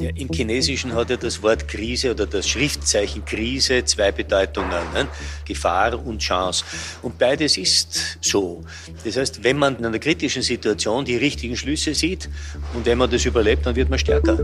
Ja, 0.00 0.10
Im 0.16 0.28
Chinesischen 0.28 0.92
hat 0.92 1.10
ja 1.10 1.16
das 1.16 1.42
Wort 1.42 1.68
Krise 1.68 2.10
oder 2.10 2.26
das 2.26 2.48
Schriftzeichen 2.48 3.24
Krise 3.24 3.84
zwei 3.84 4.10
Bedeutungen, 4.10 4.70
ne? 4.92 5.06
Gefahr 5.44 6.04
und 6.04 6.18
Chance. 6.18 6.64
Und 7.02 7.16
beides 7.18 7.56
ist 7.56 8.18
so. 8.20 8.62
Das 9.04 9.16
heißt, 9.16 9.44
wenn 9.44 9.56
man 9.56 9.76
in 9.76 9.86
einer 9.86 10.00
kritischen 10.00 10.42
Situation 10.42 11.04
die 11.04 11.16
richtigen 11.16 11.56
Schlüsse 11.56 11.94
sieht 11.94 12.28
und 12.74 12.84
wenn 12.86 12.98
man 12.98 13.10
das 13.10 13.24
überlebt, 13.24 13.66
dann 13.66 13.76
wird 13.76 13.88
man 13.88 13.98
stärker. 13.98 14.38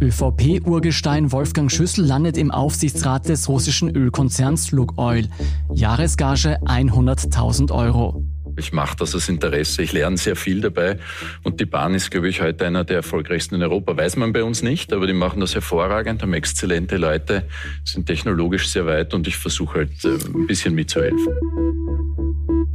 ÖVP-Urgestein 0.00 1.30
Wolfgang 1.30 1.70
Schüssel 1.70 2.04
landet 2.04 2.36
im 2.36 2.50
Aufsichtsrat 2.50 3.28
des 3.28 3.48
russischen 3.48 3.94
Ölkonzerns 3.94 4.72
Lukoil. 4.72 5.28
Jahresgage 5.74 6.58
100.000 6.64 7.72
Euro. 7.72 8.24
Ich 8.56 8.72
mache 8.72 8.96
das 8.96 9.14
aus 9.14 9.28
Interesse, 9.28 9.82
ich 9.82 9.92
lerne 9.92 10.16
sehr 10.16 10.36
viel 10.36 10.60
dabei 10.60 10.98
und 11.42 11.60
die 11.60 11.64
Bahn 11.64 11.94
ist, 11.94 12.10
glaube 12.10 12.28
ich, 12.28 12.42
heute 12.42 12.66
einer 12.66 12.84
der 12.84 12.96
erfolgreichsten 12.96 13.54
in 13.54 13.62
Europa. 13.62 13.96
Weiß 13.96 14.16
man 14.16 14.32
bei 14.32 14.44
uns 14.44 14.62
nicht, 14.62 14.92
aber 14.92 15.06
die 15.06 15.12
machen 15.12 15.40
das 15.40 15.54
hervorragend, 15.54 16.22
haben 16.22 16.34
exzellente 16.34 16.96
Leute, 16.96 17.44
sind 17.84 18.06
technologisch 18.06 18.68
sehr 18.68 18.86
weit 18.86 19.14
und 19.14 19.26
ich 19.26 19.36
versuche 19.36 19.78
halt 19.78 20.04
äh, 20.04 20.08
ein 20.08 20.46
bisschen 20.46 20.74
mitzuhelfen. 20.74 21.32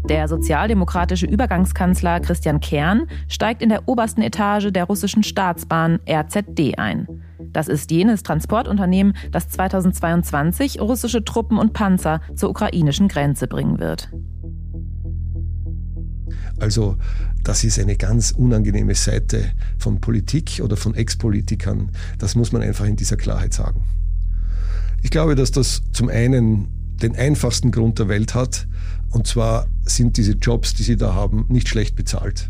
Der 0.09 0.29
sozialdemokratische 0.29 1.25
Übergangskanzler 1.25 2.21
Christian 2.21 2.61
Kern 2.61 3.07
steigt 3.27 3.61
in 3.61 3.69
der 3.69 3.89
obersten 3.89 4.21
Etage 4.21 4.71
der 4.71 4.85
russischen 4.85 5.21
Staatsbahn 5.21 5.99
RZD 6.09 6.77
ein. 6.77 7.07
Das 7.51 7.67
ist 7.67 7.91
jenes 7.91 8.23
Transportunternehmen, 8.23 9.15
das 9.31 9.49
2022 9.49 10.79
russische 10.79 11.25
Truppen 11.25 11.57
und 11.57 11.73
Panzer 11.73 12.21
zur 12.35 12.49
ukrainischen 12.49 13.09
Grenze 13.09 13.47
bringen 13.47 13.79
wird. 13.79 14.09
Also 16.60 16.98
das 17.43 17.63
ist 17.63 17.80
eine 17.80 17.96
ganz 17.96 18.32
unangenehme 18.32 18.96
Seite 18.96 19.52
von 19.78 20.02
Politik 20.02 20.62
oder 20.63 20.76
von 20.76 20.96
Ex-Politikern. 20.96 21.91
Das 22.17 22.36
muss 22.36 22.52
man 22.52 22.62
einfach 22.62 22.86
in 22.86 22.96
dieser 22.96 23.17
Klarheit 23.17 23.54
sagen. 23.54 23.84
Ich 25.04 25.12
glaube, 25.12 25.36
dass 25.36 25.52
das 25.52 25.82
zum 25.91 26.10
einen 26.10 26.67
den 27.02 27.15
einfachsten 27.15 27.72
Grund 27.72 28.00
der 28.00 28.08
Welt 28.08 28.34
hat, 28.34 28.67
und 29.12 29.28
zwar 29.28 29.67
sind 29.84 30.17
diese 30.17 30.34
Jobs, 30.34 30.74
die 30.74 30.84
sie 30.84 30.98
da 30.98 31.13
haben, 31.13 31.46
nicht 31.48 31.70
schlecht 31.70 31.96
bezahlt. 31.96 32.50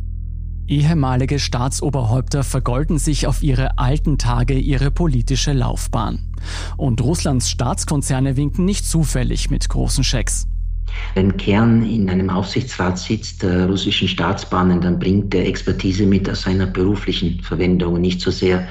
Ehemalige 0.67 1.39
Staatsoberhäupter 1.39 2.43
vergolden 2.43 2.97
sich 2.97 3.25
auf 3.25 3.41
ihre 3.41 3.77
alten 3.77 4.17
Tage 4.17 4.55
ihre 4.55 4.91
politische 4.91 5.53
Laufbahn. 5.53 6.33
Und 6.75 7.01
Russlands 7.01 7.49
Staatskonzerne 7.49 8.35
winken 8.35 8.65
nicht 8.65 8.85
zufällig 8.85 9.49
mit 9.49 9.69
großen 9.69 10.03
Schecks. 10.03 10.47
Wenn 11.13 11.37
Kern 11.37 11.83
in 11.83 12.09
einem 12.09 12.29
Aufsichtsrat 12.29 12.97
sitzt 12.97 13.43
der 13.43 13.67
russischen 13.67 14.07
Staatsbahnen, 14.07 14.81
dann 14.81 14.99
bringt 14.99 15.33
er 15.33 15.47
Expertise 15.47 16.05
mit 16.05 16.29
aus 16.29 16.43
seiner 16.43 16.67
beruflichen 16.67 17.41
Verwendung 17.41 17.95
und 17.95 18.01
nicht 18.01 18.21
so 18.21 18.31
sehr 18.31 18.67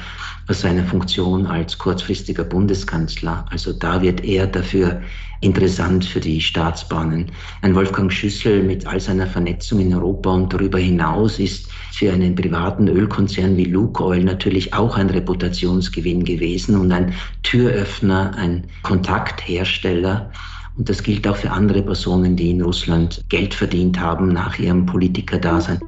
aus 0.49 0.61
seiner 0.61 0.85
Funktion 0.85 1.47
als 1.47 1.77
kurzfristiger 1.77 2.45
Bundeskanzler. 2.45 3.45
Also 3.51 3.73
da 3.73 4.01
wird 4.01 4.25
er 4.25 4.47
dafür 4.47 5.03
interessant 5.41 6.05
für 6.05 6.21
die 6.21 6.41
Staatsbahnen. 6.41 7.31
Ein 7.63 7.75
Wolfgang 7.75 8.13
Schüssel 8.13 8.63
mit 8.63 8.87
all 8.87 9.01
seiner 9.01 9.27
Vernetzung 9.27 9.81
in 9.81 9.95
Europa 9.95 10.31
und 10.31 10.53
darüber 10.53 10.79
hinaus 10.79 11.39
ist 11.39 11.69
für 11.93 12.13
einen 12.13 12.35
privaten 12.35 12.89
Ölkonzern 12.89 13.57
wie 13.57 13.65
Lukoil 13.65 14.23
natürlich 14.23 14.73
auch 14.73 14.97
ein 14.97 15.11
Reputationsgewinn 15.11 16.25
gewesen 16.25 16.77
und 16.77 16.93
ein 16.93 17.15
Türöffner, 17.43 18.35
ein 18.37 18.65
Kontakthersteller. 18.83 20.31
Und 20.77 20.89
das 20.89 21.03
gilt 21.03 21.27
auch 21.27 21.37
für 21.37 21.51
andere 21.51 21.83
Personen, 21.83 22.37
die 22.37 22.51
in 22.51 22.61
Russland 22.61 23.25
Geld 23.29 23.55
verdient 23.55 23.99
haben 23.99 24.29
nach 24.29 24.59
ihrem 24.59 24.85
Politikerdasein. 24.85 25.81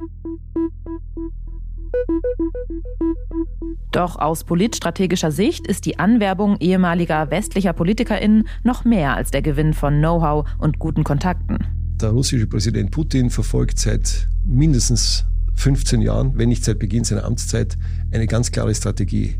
Doch 3.91 4.17
aus 4.17 4.43
politstrategischer 4.43 5.31
Sicht 5.31 5.67
ist 5.67 5.85
die 5.85 5.99
Anwerbung 5.99 6.57
ehemaliger 6.59 7.31
westlicher 7.31 7.73
PolitikerInnen 7.73 8.47
noch 8.63 8.85
mehr 8.85 9.15
als 9.15 9.31
der 9.31 9.41
Gewinn 9.41 9.73
von 9.73 9.97
Know-how 9.99 10.47
und 10.59 10.79
guten 10.79 11.03
Kontakten. 11.03 11.59
Der 12.01 12.09
russische 12.09 12.47
Präsident 12.47 12.91
Putin 12.91 13.29
verfolgt 13.29 13.79
seit 13.79 14.27
mindestens 14.45 15.25
15 15.55 16.01
Jahren, 16.01 16.37
wenn 16.37 16.49
nicht 16.49 16.63
seit 16.63 16.79
Beginn 16.79 17.03
seiner 17.03 17.25
Amtszeit, 17.25 17.77
eine 18.11 18.27
ganz 18.27 18.51
klare 18.51 18.73
Strategie. 18.73 19.35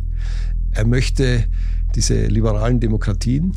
Er 0.71 0.85
möchte 0.85 1.45
diese 1.95 2.25
liberalen 2.25 2.79
Demokratien, 2.79 3.53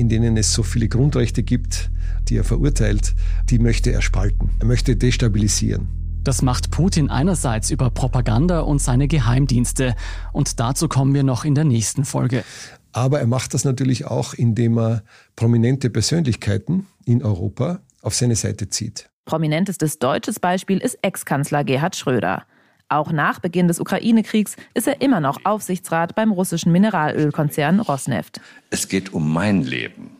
in 0.00 0.08
denen 0.08 0.38
es 0.38 0.54
so 0.54 0.62
viele 0.62 0.88
Grundrechte 0.88 1.42
gibt, 1.42 1.90
die 2.28 2.38
er 2.38 2.44
verurteilt, 2.44 3.14
die 3.50 3.58
möchte 3.58 3.92
er 3.92 4.00
spalten. 4.00 4.48
Er 4.58 4.66
möchte 4.66 4.96
destabilisieren. 4.96 5.88
Das 6.24 6.40
macht 6.40 6.70
Putin 6.70 7.10
einerseits 7.10 7.70
über 7.70 7.90
Propaganda 7.90 8.60
und 8.60 8.80
seine 8.80 9.08
Geheimdienste. 9.08 9.94
Und 10.32 10.58
dazu 10.58 10.88
kommen 10.88 11.12
wir 11.12 11.22
noch 11.22 11.44
in 11.44 11.54
der 11.54 11.64
nächsten 11.64 12.06
Folge. 12.06 12.44
Aber 12.92 13.20
er 13.20 13.26
macht 13.26 13.52
das 13.52 13.64
natürlich 13.64 14.06
auch, 14.06 14.32
indem 14.32 14.78
er 14.78 15.02
prominente 15.36 15.90
Persönlichkeiten 15.90 16.86
in 17.04 17.22
Europa 17.22 17.80
auf 18.00 18.14
seine 18.14 18.36
Seite 18.36 18.70
zieht. 18.70 19.10
Prominentestes 19.26 19.98
deutsches 19.98 20.40
Beispiel 20.40 20.78
ist 20.78 20.98
Ex-Kanzler 21.02 21.62
Gerhard 21.62 21.94
Schröder. 21.94 22.44
Auch 22.92 23.12
nach 23.12 23.38
Beginn 23.38 23.68
des 23.68 23.78
Ukraine-Kriegs 23.78 24.56
ist 24.74 24.88
er 24.88 25.00
immer 25.00 25.20
noch 25.20 25.44
Aufsichtsrat 25.44 26.16
beim 26.16 26.32
russischen 26.32 26.72
Mineralölkonzern 26.72 27.78
Rosneft. 27.78 28.40
Es 28.70 28.88
geht 28.88 29.12
um 29.12 29.32
mein 29.32 29.62
Leben. 29.62 30.16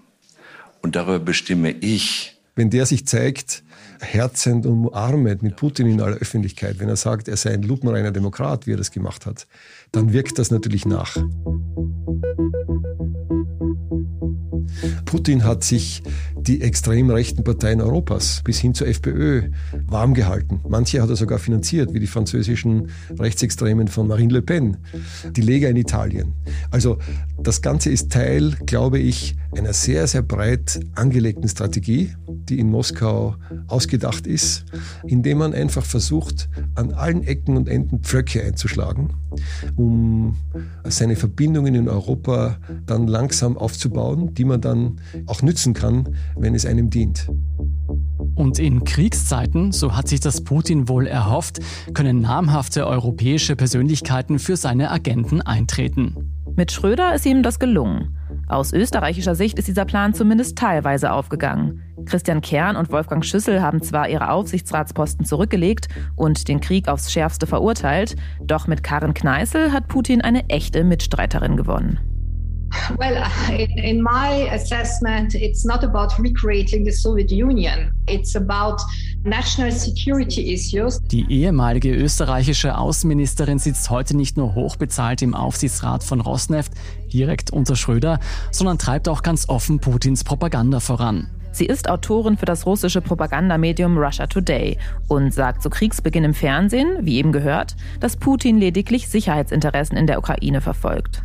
Und 0.81 0.95
darüber 0.95 1.19
bestimme 1.19 1.73
ich. 1.73 2.37
Wenn 2.55 2.71
der 2.71 2.87
sich 2.87 3.07
zeigt, 3.07 3.65
herzend 4.01 4.67
und 4.67 4.87
umarmend 4.87 5.43
mit 5.43 5.57
Putin 5.57 5.89
in 5.89 6.01
aller 6.01 6.17
Öffentlichkeit, 6.19 6.79
wenn 6.79 6.89
er 6.89 6.97
sagt, 6.97 7.27
er 7.27 7.37
sei 7.37 7.55
ein 7.55 7.63
lupenreiner 7.63 8.13
Demokrat, 8.13 8.69
wie 8.69 8.75
er 8.75 8.77
das 8.77 8.93
gemacht 8.93 9.27
hat, 9.27 9.49
dann 9.91 10.13
wirkt 10.13 10.39
das 10.39 10.53
natürlich 10.53 10.87
nach. 10.87 11.17
Putin 15.07 15.43
hat 15.43 15.65
sich 15.65 16.03
die 16.47 16.61
extrem 16.63 17.11
rechten 17.11 17.45
Parteien 17.45 17.81
Europas 17.81 18.43
bis 18.45 18.59
hin 18.59 18.75
zur 18.75 18.89
FPÖ 18.89 19.51
warm 19.87 20.15
gehalten. 20.15 20.61
Manche 20.69 21.03
hat 21.03 21.11
er 21.11 21.17
sogar 21.17 21.39
finanziert, 21.39 21.93
wie 21.93 22.01
die 22.01 22.07
französischen 22.07 22.89
Rechtsextremen 23.19 23.89
von 23.89 24.09
Marine 24.09 24.33
Le 24.33 24.43
Pen, 24.43 24.79
die 25.37 25.43
Lega 25.43 25.69
in 25.69 25.77
Italien. 25.77 26.33
Also 26.71 26.99
das 27.43 27.63
Ganze 27.63 27.91
ist 27.91 28.11
Teil, 28.11 28.57
glaube 28.67 28.99
ich, 28.99 29.37
einer 29.57 29.73
sehr, 29.73 30.07
sehr 30.07 30.23
breit 30.23 30.81
angelegten 30.95 31.49
Strategie, 31.49 32.15
die 32.29 32.59
in 32.59 32.71
Moskau 32.71 33.37
ausgedacht 33.67 34.27
ist, 34.27 34.65
indem 35.07 35.39
man 35.39 35.55
einfach 35.55 35.85
versucht, 35.85 36.49
an 36.75 36.93
allen 36.93 37.25
Ecken 37.25 37.57
und 37.57 37.69
Enden 37.69 38.01
Pflöcke 38.01 38.43
einzuschlagen, 38.43 39.11
um 39.77 40.37
seine 40.85 41.17
Verbindungen 41.17 41.75
in 41.75 41.89
Europa 41.89 42.59
dann 42.87 43.07
langsam 43.07 43.57
aufzubauen, 43.57 44.35
die 44.35 44.45
man 44.45 44.61
dann 44.61 45.01
auch 45.27 45.43
nützen 45.43 45.75
kann, 45.75 46.17
wenn 46.37 46.55
es 46.55 46.67
einem 46.67 46.91
dient. 46.91 47.31
Und 48.35 48.59
in 48.59 48.85
Kriegszeiten, 48.85 49.73
so 49.73 49.97
hat 49.97 50.09
sich 50.09 50.21
das 50.21 50.45
Putin 50.45 50.89
wohl 50.89 51.07
erhofft, 51.07 51.61
können 51.95 52.21
namhafte 52.21 52.87
europäische 52.87 53.57
Persönlichkeiten 53.57 54.39
für 54.39 54.57
seine 54.57 54.91
Agenten 54.91 55.43
eintreten. 55.43 56.17
Mit 56.57 56.73
Schröder 56.73 57.15
ist 57.15 57.27
ihm 57.27 57.43
das 57.43 57.59
gelungen. 57.59 58.17
Aus 58.49 58.73
österreichischer 58.73 59.35
Sicht 59.35 59.59
ist 59.59 59.69
dieser 59.69 59.85
Plan 59.85 60.13
zumindest 60.13 60.59
teilweise 60.59 61.13
aufgegangen. 61.13 61.83
Christian 62.05 62.41
Kern 62.41 62.77
und 62.77 62.91
Wolfgang 62.91 63.25
Schüssel 63.25 63.63
haben 63.63 63.83
zwar 63.83 64.09
ihre 64.09 64.31
Aufsichtsratsposten 64.31 65.25
zurückgelegt 65.25 65.89
und 66.17 66.49
den 66.49 66.61
Krieg 66.61 66.89
aufs 66.89 67.13
Schärfste 67.13 67.47
verurteilt, 67.47 68.17
doch 68.43 68.67
mit 68.67 68.83
Karin 68.83 69.15
Kneißl 69.15 69.73
hat 69.73 69.87
Putin 69.87 70.21
eine 70.21 70.49
echte 70.49 70.83
Mitstreiterin 70.83 71.57
gewonnen. 71.57 72.10
Well, 72.99 73.17
uh, 73.17 73.53
in, 73.53 73.79
in, 73.79 74.03
my 74.03 74.49
assessment, 74.53 75.35
it's 75.35 75.65
not 75.65 75.83
about 75.85 76.19
recreating 76.19 76.85
the 76.85 76.93
Soviet 76.93 77.31
Union. 77.31 77.93
It's 78.07 78.37
about 78.37 78.79
national 79.25 79.73
security 79.73 80.53
issues. 80.53 81.01
Die 81.11 81.27
ehemalige 81.29 81.95
österreichische 81.95 82.79
Außenministerin 82.79 83.59
sitzt 83.59 83.91
heute 83.91 84.17
nicht 84.17 84.37
nur 84.37 84.55
hochbezahlt 84.55 85.23
im 85.23 85.35
Aufsichtsrat 85.35 86.05
von 86.05 86.21
Rosneft, 86.21 86.73
direkt 87.13 87.51
unter 87.51 87.77
Schröder, 87.77 88.19
sondern 88.51 88.79
treibt 88.79 89.09
auch 89.09 89.23
ganz 89.23 89.49
offen 89.49 89.81
Putins 89.81 90.25
Propaganda 90.25 90.81
voran. 90.81 91.29
Sie 91.53 91.67
ist 91.67 91.91
Autorin 91.91 92.37
für 92.37 92.47
das 92.47 92.65
russische 92.65 93.01
Propagandamedium 93.01 93.99
Russia 93.99 94.29
Today 94.29 94.79
und 95.09 95.35
sagt 95.35 95.63
zu 95.63 95.71
Kriegsbeginn 95.71 96.23
im 96.23 96.35
Fernsehen, 96.35 96.99
wie 97.01 97.17
eben 97.17 97.33
gehört, 97.33 97.75
dass 97.99 98.17
Putin 98.17 98.59
lediglich 98.59 99.09
Sicherheitsinteressen 99.09 99.97
in 99.97 100.07
der 100.07 100.19
Ukraine 100.19 100.61
verfolgt. 100.61 101.25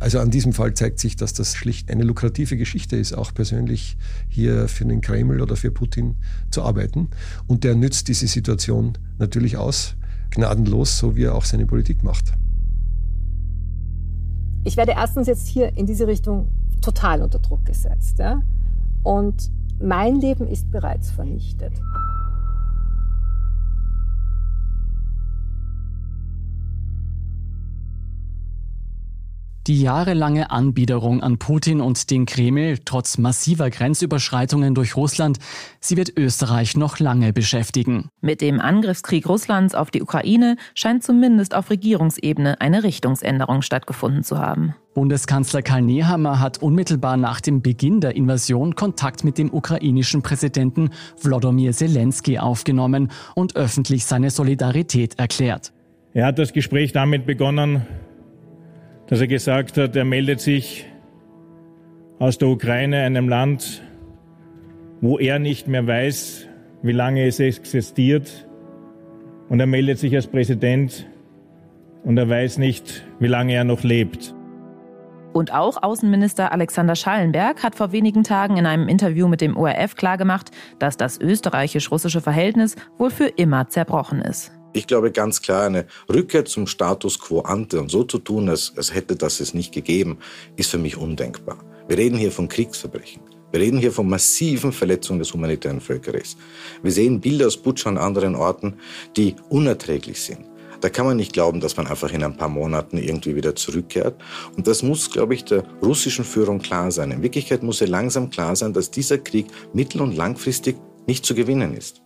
Also 0.00 0.18
an 0.20 0.30
diesem 0.30 0.52
Fall 0.52 0.74
zeigt 0.74 0.98
sich, 0.98 1.16
dass 1.16 1.32
das 1.32 1.54
schlicht 1.54 1.90
eine 1.90 2.04
lukrative 2.04 2.56
Geschichte 2.56 2.96
ist, 2.96 3.12
auch 3.12 3.34
persönlich 3.34 3.96
hier 4.28 4.68
für 4.68 4.84
den 4.84 5.00
Kreml 5.00 5.40
oder 5.40 5.56
für 5.56 5.70
Putin 5.70 6.16
zu 6.50 6.62
arbeiten. 6.62 7.08
Und 7.46 7.64
der 7.64 7.74
nützt 7.74 8.08
diese 8.08 8.26
Situation 8.26 8.96
natürlich 9.18 9.56
aus, 9.56 9.94
gnadenlos, 10.30 10.98
so 10.98 11.16
wie 11.16 11.24
er 11.24 11.34
auch 11.34 11.44
seine 11.44 11.66
Politik 11.66 12.02
macht. 12.02 12.32
Ich 14.64 14.76
werde 14.76 14.92
erstens 14.92 15.26
jetzt 15.26 15.46
hier 15.48 15.76
in 15.76 15.86
diese 15.86 16.06
Richtung 16.06 16.48
total 16.80 17.22
unter 17.22 17.38
Druck 17.38 17.64
gesetzt. 17.64 18.18
Ja? 18.18 18.42
Und 19.02 19.50
mein 19.80 20.20
Leben 20.20 20.46
ist 20.46 20.70
bereits 20.70 21.10
vernichtet. 21.10 21.72
Die 29.68 29.82
jahrelange 29.82 30.50
Anbiederung 30.50 31.22
an 31.22 31.36
Putin 31.36 31.82
und 31.82 32.10
den 32.10 32.24
Kreml, 32.24 32.78
trotz 32.86 33.18
massiver 33.18 33.68
Grenzüberschreitungen 33.68 34.74
durch 34.74 34.96
Russland, 34.96 35.38
sie 35.78 35.98
wird 35.98 36.16
Österreich 36.16 36.74
noch 36.74 37.00
lange 37.00 37.34
beschäftigen. 37.34 38.08
Mit 38.22 38.40
dem 38.40 38.60
Angriffskrieg 38.60 39.28
Russlands 39.28 39.74
auf 39.74 39.90
die 39.90 40.00
Ukraine 40.00 40.56
scheint 40.74 41.02
zumindest 41.02 41.54
auf 41.54 41.68
Regierungsebene 41.68 42.62
eine 42.62 42.82
Richtungsänderung 42.82 43.60
stattgefunden 43.60 44.22
zu 44.24 44.38
haben. 44.38 44.74
Bundeskanzler 44.94 45.60
Karl 45.60 45.82
Nehammer 45.82 46.40
hat 46.40 46.62
unmittelbar 46.62 47.18
nach 47.18 47.42
dem 47.42 47.60
Beginn 47.60 48.00
der 48.00 48.16
Invasion 48.16 48.74
Kontakt 48.74 49.22
mit 49.22 49.36
dem 49.36 49.52
ukrainischen 49.52 50.22
Präsidenten 50.22 50.88
Wlodomir 51.20 51.72
Zelensky 51.72 52.38
aufgenommen 52.38 53.10
und 53.34 53.54
öffentlich 53.54 54.06
seine 54.06 54.30
Solidarität 54.30 55.18
erklärt. 55.18 55.74
Er 56.14 56.24
hat 56.24 56.38
das 56.38 56.54
Gespräch 56.54 56.92
damit 56.92 57.26
begonnen, 57.26 57.86
dass 59.08 59.20
er 59.20 59.26
gesagt 59.26 59.76
hat, 59.78 59.96
er 59.96 60.04
meldet 60.04 60.40
sich 60.40 60.86
aus 62.18 62.38
der 62.38 62.48
Ukraine, 62.48 63.02
einem 63.02 63.28
Land, 63.28 63.82
wo 65.00 65.18
er 65.18 65.38
nicht 65.38 65.66
mehr 65.66 65.86
weiß, 65.86 66.46
wie 66.82 66.92
lange 66.92 67.26
es 67.26 67.40
existiert. 67.40 68.46
Und 69.48 69.60
er 69.60 69.66
meldet 69.66 69.98
sich 69.98 70.14
als 70.14 70.26
Präsident 70.26 71.06
und 72.04 72.18
er 72.18 72.28
weiß 72.28 72.58
nicht, 72.58 73.04
wie 73.18 73.28
lange 73.28 73.54
er 73.54 73.64
noch 73.64 73.82
lebt. 73.82 74.34
Und 75.32 75.54
auch 75.54 75.82
Außenminister 75.82 76.52
Alexander 76.52 76.96
Schallenberg 76.96 77.62
hat 77.62 77.76
vor 77.76 77.92
wenigen 77.92 78.24
Tagen 78.24 78.56
in 78.56 78.66
einem 78.66 78.88
Interview 78.88 79.28
mit 79.28 79.40
dem 79.40 79.56
ORF 79.56 79.94
klargemacht, 79.94 80.50
dass 80.78 80.96
das 80.96 81.20
österreichisch-russische 81.20 82.20
Verhältnis 82.20 82.76
wohl 82.98 83.10
für 83.10 83.26
immer 83.26 83.68
zerbrochen 83.68 84.20
ist. 84.20 84.57
Ich 84.72 84.86
glaube 84.86 85.10
ganz 85.10 85.40
klar, 85.40 85.64
eine 85.64 85.86
Rückkehr 86.12 86.44
zum 86.44 86.66
Status 86.66 87.18
quo 87.18 87.40
ante 87.40 87.80
und 87.80 87.90
so 87.90 88.04
zu 88.04 88.18
tun, 88.18 88.48
als, 88.48 88.72
als 88.76 88.94
hätte 88.94 89.16
das 89.16 89.40
es 89.40 89.54
nicht 89.54 89.72
gegeben, 89.72 90.18
ist 90.56 90.70
für 90.70 90.78
mich 90.78 90.96
undenkbar. 90.96 91.58
Wir 91.88 91.96
reden 91.96 92.18
hier 92.18 92.30
von 92.30 92.48
Kriegsverbrechen. 92.48 93.22
Wir 93.50 93.60
reden 93.60 93.78
hier 93.78 93.92
von 93.92 94.08
massiven 94.08 94.72
Verletzungen 94.72 95.20
des 95.20 95.32
humanitären 95.32 95.80
Völkerrechts. 95.80 96.36
Wir 96.82 96.92
sehen 96.92 97.20
Bilder 97.20 97.46
aus 97.46 97.56
Butscha 97.56 97.88
und 97.88 97.96
anderen 97.96 98.34
Orten, 98.34 98.74
die 99.16 99.36
unerträglich 99.48 100.20
sind. 100.20 100.44
Da 100.82 100.90
kann 100.90 101.06
man 101.06 101.16
nicht 101.16 101.32
glauben, 101.32 101.60
dass 101.60 101.76
man 101.76 101.86
einfach 101.86 102.12
in 102.12 102.22
ein 102.22 102.36
paar 102.36 102.50
Monaten 102.50 102.98
irgendwie 102.98 103.34
wieder 103.34 103.56
zurückkehrt. 103.56 104.20
Und 104.56 104.66
das 104.66 104.82
muss, 104.82 105.10
glaube 105.10 105.34
ich, 105.34 105.44
der 105.44 105.64
russischen 105.82 106.24
Führung 106.24 106.60
klar 106.60 106.92
sein. 106.92 107.10
In 107.10 107.22
Wirklichkeit 107.22 107.62
muss 107.62 107.80
ihr 107.80 107.88
langsam 107.88 108.30
klar 108.30 108.54
sein, 108.54 108.74
dass 108.74 108.90
dieser 108.90 109.18
Krieg 109.18 109.46
mittel- 109.72 110.02
und 110.02 110.14
langfristig 110.14 110.76
nicht 111.06 111.24
zu 111.24 111.34
gewinnen 111.34 111.74
ist. 111.74 112.02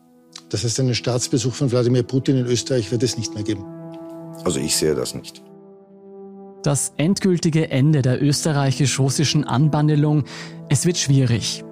Das 0.53 0.65
heißt, 0.65 0.81
einen 0.81 0.95
Staatsbesuch 0.95 1.55
von 1.55 1.73
Wladimir 1.73 2.03
Putin 2.03 2.37
in 2.37 2.47
Österreich 2.47 2.93
wird 2.93 3.03
es 3.03 3.17
nicht 3.17 3.35
mehr 3.35 3.43
geben. 3.43 3.65
Also 4.45 4.61
ich 4.61 4.77
sehe 4.77 4.95
das 4.95 5.15
nicht. 5.15 5.43
Das 6.63 6.93
endgültige 6.99 7.71
Ende 7.71 8.03
der 8.03 8.23
österreichisch-russischen 8.23 9.45
Anbandelung, 9.45 10.25
es 10.69 10.85
wird 10.85 10.99
schwierig. 10.99 11.65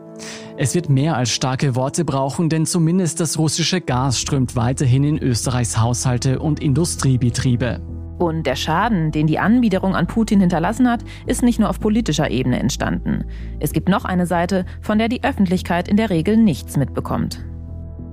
Es 0.57 0.75
wird 0.75 0.89
mehr 0.89 1.17
als 1.17 1.31
starke 1.31 1.77
Worte 1.77 2.07
brauchen, 2.07 2.49
denn 2.49 2.65
zumindest 2.65 3.21
das 3.21 3.39
russische 3.39 3.83
Gas 3.83 4.19
strömt 4.19 4.57
weiterhin 4.57 5.05
in 5.05 5.19
Österreichs 5.19 5.79
Haushalte 5.79 6.39
und 6.39 6.61
Industriebetriebe. 6.61 7.83
Und 8.19 8.47
der 8.47 8.57
Schaden, 8.57 9.13
den 9.13 9.27
die 9.27 9.39
Anbiederung 9.39 9.95
an 9.95 10.07
Putin 10.07 10.41
hinterlassen 10.41 10.89
hat, 10.89 11.05
ist 11.27 11.43
nicht 11.43 11.61
nur 11.61 11.69
auf 11.69 11.81
politischer 11.81 12.31
Ebene 12.31 12.59
entstanden. 12.59 13.27
Es 13.59 13.73
gibt 13.73 13.91
noch 13.91 14.07
eine 14.07 14.27
Seite, 14.27 14.65
von 14.81 14.99
der 14.99 15.09
die 15.09 15.23
Öffentlichkeit 15.23 15.87
in 15.87 15.99
der 15.99 16.09
Regel 16.09 16.39
nichts 16.39 16.79
mitbekommt 16.79 17.45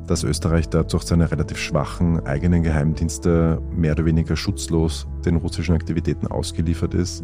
dass 0.08 0.24
Österreich 0.24 0.70
da 0.70 0.84
durch 0.84 1.04
seine 1.04 1.30
relativ 1.30 1.58
schwachen 1.58 2.26
eigenen 2.26 2.64
Geheimdienste 2.64 3.62
mehr 3.76 3.92
oder 3.92 4.06
weniger 4.06 4.36
schutzlos 4.36 5.08
den 5.26 5.36
russischen 5.36 5.76
Aktivitäten 5.76 6.28
ausgeliefert 6.28 6.94
ist, 6.94 7.24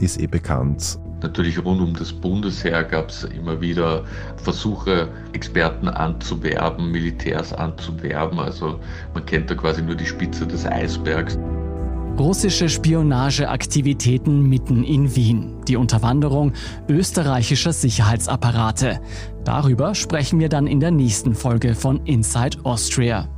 ist 0.00 0.20
eh 0.20 0.26
bekannt. 0.26 0.98
Natürlich 1.22 1.62
rund 1.64 1.80
um 1.80 1.94
das 1.94 2.12
Bundesheer 2.12 2.84
gab 2.84 3.08
es 3.08 3.24
immer 3.24 3.60
wieder 3.60 4.04
Versuche, 4.36 5.08
Experten 5.32 5.88
anzuwerben, 5.88 6.92
Militärs 6.92 7.52
anzuwerben. 7.52 8.38
Also 8.38 8.78
man 9.14 9.26
kennt 9.26 9.50
da 9.50 9.54
quasi 9.56 9.82
nur 9.82 9.96
die 9.96 10.06
Spitze 10.06 10.46
des 10.46 10.64
Eisbergs. 10.64 11.36
Russische 12.16 12.68
Spionageaktivitäten 12.68 14.48
mitten 14.48 14.84
in 14.84 15.14
Wien. 15.16 15.56
Die 15.66 15.76
Unterwanderung 15.76 16.52
österreichischer 16.88 17.72
Sicherheitsapparate. 17.72 19.00
Darüber 19.44 19.94
sprechen 19.94 20.38
wir 20.40 20.48
dann 20.48 20.66
in 20.66 20.80
der 20.80 20.90
nächsten 20.90 21.34
Folge 21.34 21.74
von 21.74 22.04
Inside 22.06 22.58
Austria. 22.64 23.28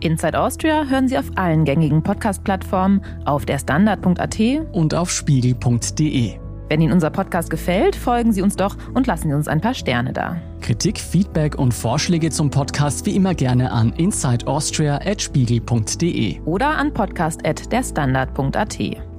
Inside 0.00 0.38
Austria 0.38 0.84
hören 0.84 1.08
Sie 1.08 1.18
auf 1.18 1.30
allen 1.34 1.64
gängigen 1.64 2.02
Podcast-Plattformen, 2.02 3.02
auf 3.24 3.46
der 3.46 3.58
Standard.at 3.58 4.38
und 4.72 4.94
auf 4.94 5.10
spiegel.de. 5.10 6.47
Wenn 6.68 6.80
Ihnen 6.80 6.92
unser 6.92 7.10
Podcast 7.10 7.50
gefällt, 7.50 7.96
folgen 7.96 8.32
Sie 8.32 8.42
uns 8.42 8.56
doch 8.56 8.76
und 8.94 9.06
lassen 9.06 9.28
Sie 9.28 9.34
uns 9.34 9.46
ein 9.48 9.60
paar 9.60 9.74
Sterne 9.74 10.12
da. 10.12 10.40
Kritik, 10.60 10.98
Feedback 10.98 11.56
und 11.58 11.72
Vorschläge 11.72 12.30
zum 12.30 12.50
Podcast 12.50 13.06
wie 13.06 13.16
immer 13.16 13.34
gerne 13.34 13.72
an 13.72 13.92
insideaustria.spiegel.de 13.92 16.40
oder 16.42 16.76
an 16.76 16.92
podcast.derstandard.at. 16.92 19.07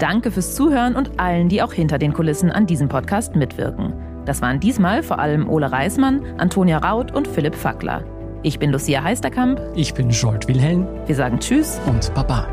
Danke 0.00 0.30
fürs 0.30 0.54
Zuhören 0.54 0.96
und 0.96 1.20
allen, 1.20 1.50
die 1.50 1.62
auch 1.62 1.74
hinter 1.74 1.98
den 1.98 2.14
Kulissen 2.14 2.50
an 2.50 2.66
diesem 2.66 2.88
Podcast 2.88 3.36
mitwirken. 3.36 3.92
Das 4.24 4.40
waren 4.40 4.58
diesmal 4.58 5.02
vor 5.02 5.18
allem 5.18 5.46
Ole 5.46 5.70
Reismann, 5.70 6.24
Antonia 6.38 6.78
Raut 6.78 7.12
und 7.12 7.28
Philipp 7.28 7.54
Fackler. 7.54 8.02
Ich 8.42 8.58
bin 8.58 8.70
Lucia 8.70 9.02
Heisterkamp. 9.02 9.60
Ich 9.74 9.92
bin 9.92 10.10
Scholt 10.10 10.48
Wilhelm. 10.48 10.86
Wir 11.06 11.14
sagen 11.14 11.38
Tschüss 11.38 11.78
und 11.84 12.14
Baba. 12.14 12.48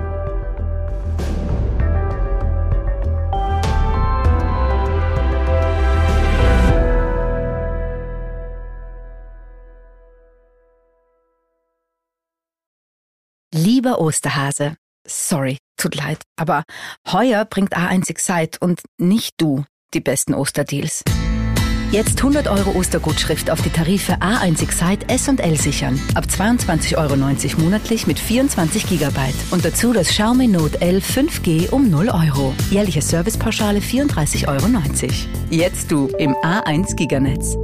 Lieber 13.53 14.01
Osterhase, 14.01 14.75
sorry, 15.07 15.57
tut 15.77 15.95
leid, 15.95 16.19
aber 16.35 16.63
heuer 17.11 17.45
bringt 17.45 17.77
A1 17.77 18.09
Excite 18.09 18.57
und 18.59 18.81
nicht 18.97 19.35
du 19.37 19.63
die 19.93 20.01
besten 20.01 20.33
Osterdeals. 20.33 21.03
Jetzt 21.89 22.17
100 22.17 22.49
Euro 22.49 22.71
Ostergutschrift 22.71 23.49
auf 23.49 23.61
die 23.61 23.69
Tarife 23.69 24.15
A1 24.15 24.61
Excite 24.61 25.07
S 25.07 25.29
und 25.29 25.39
L 25.39 25.57
sichern. 25.57 25.97
Ab 26.15 26.25
22,90 26.25 26.97
Euro 26.97 27.15
monatlich 27.63 28.07
mit 28.07 28.19
24 28.19 28.89
Gigabyte. 28.89 29.35
Und 29.51 29.63
dazu 29.63 29.93
das 29.93 30.09
Xiaomi 30.09 30.47
Note 30.47 30.81
L 30.81 30.97
5G 30.97 31.69
um 31.69 31.89
0 31.89 32.09
Euro. 32.09 32.53
Jährliche 32.69 33.01
Servicepauschale 33.01 33.79
34,90 33.79 34.47
Euro. 34.49 34.67
Jetzt 35.49 35.89
du 35.89 36.07
im 36.17 36.33
A1 36.35 36.93
Giganetz. 36.97 37.55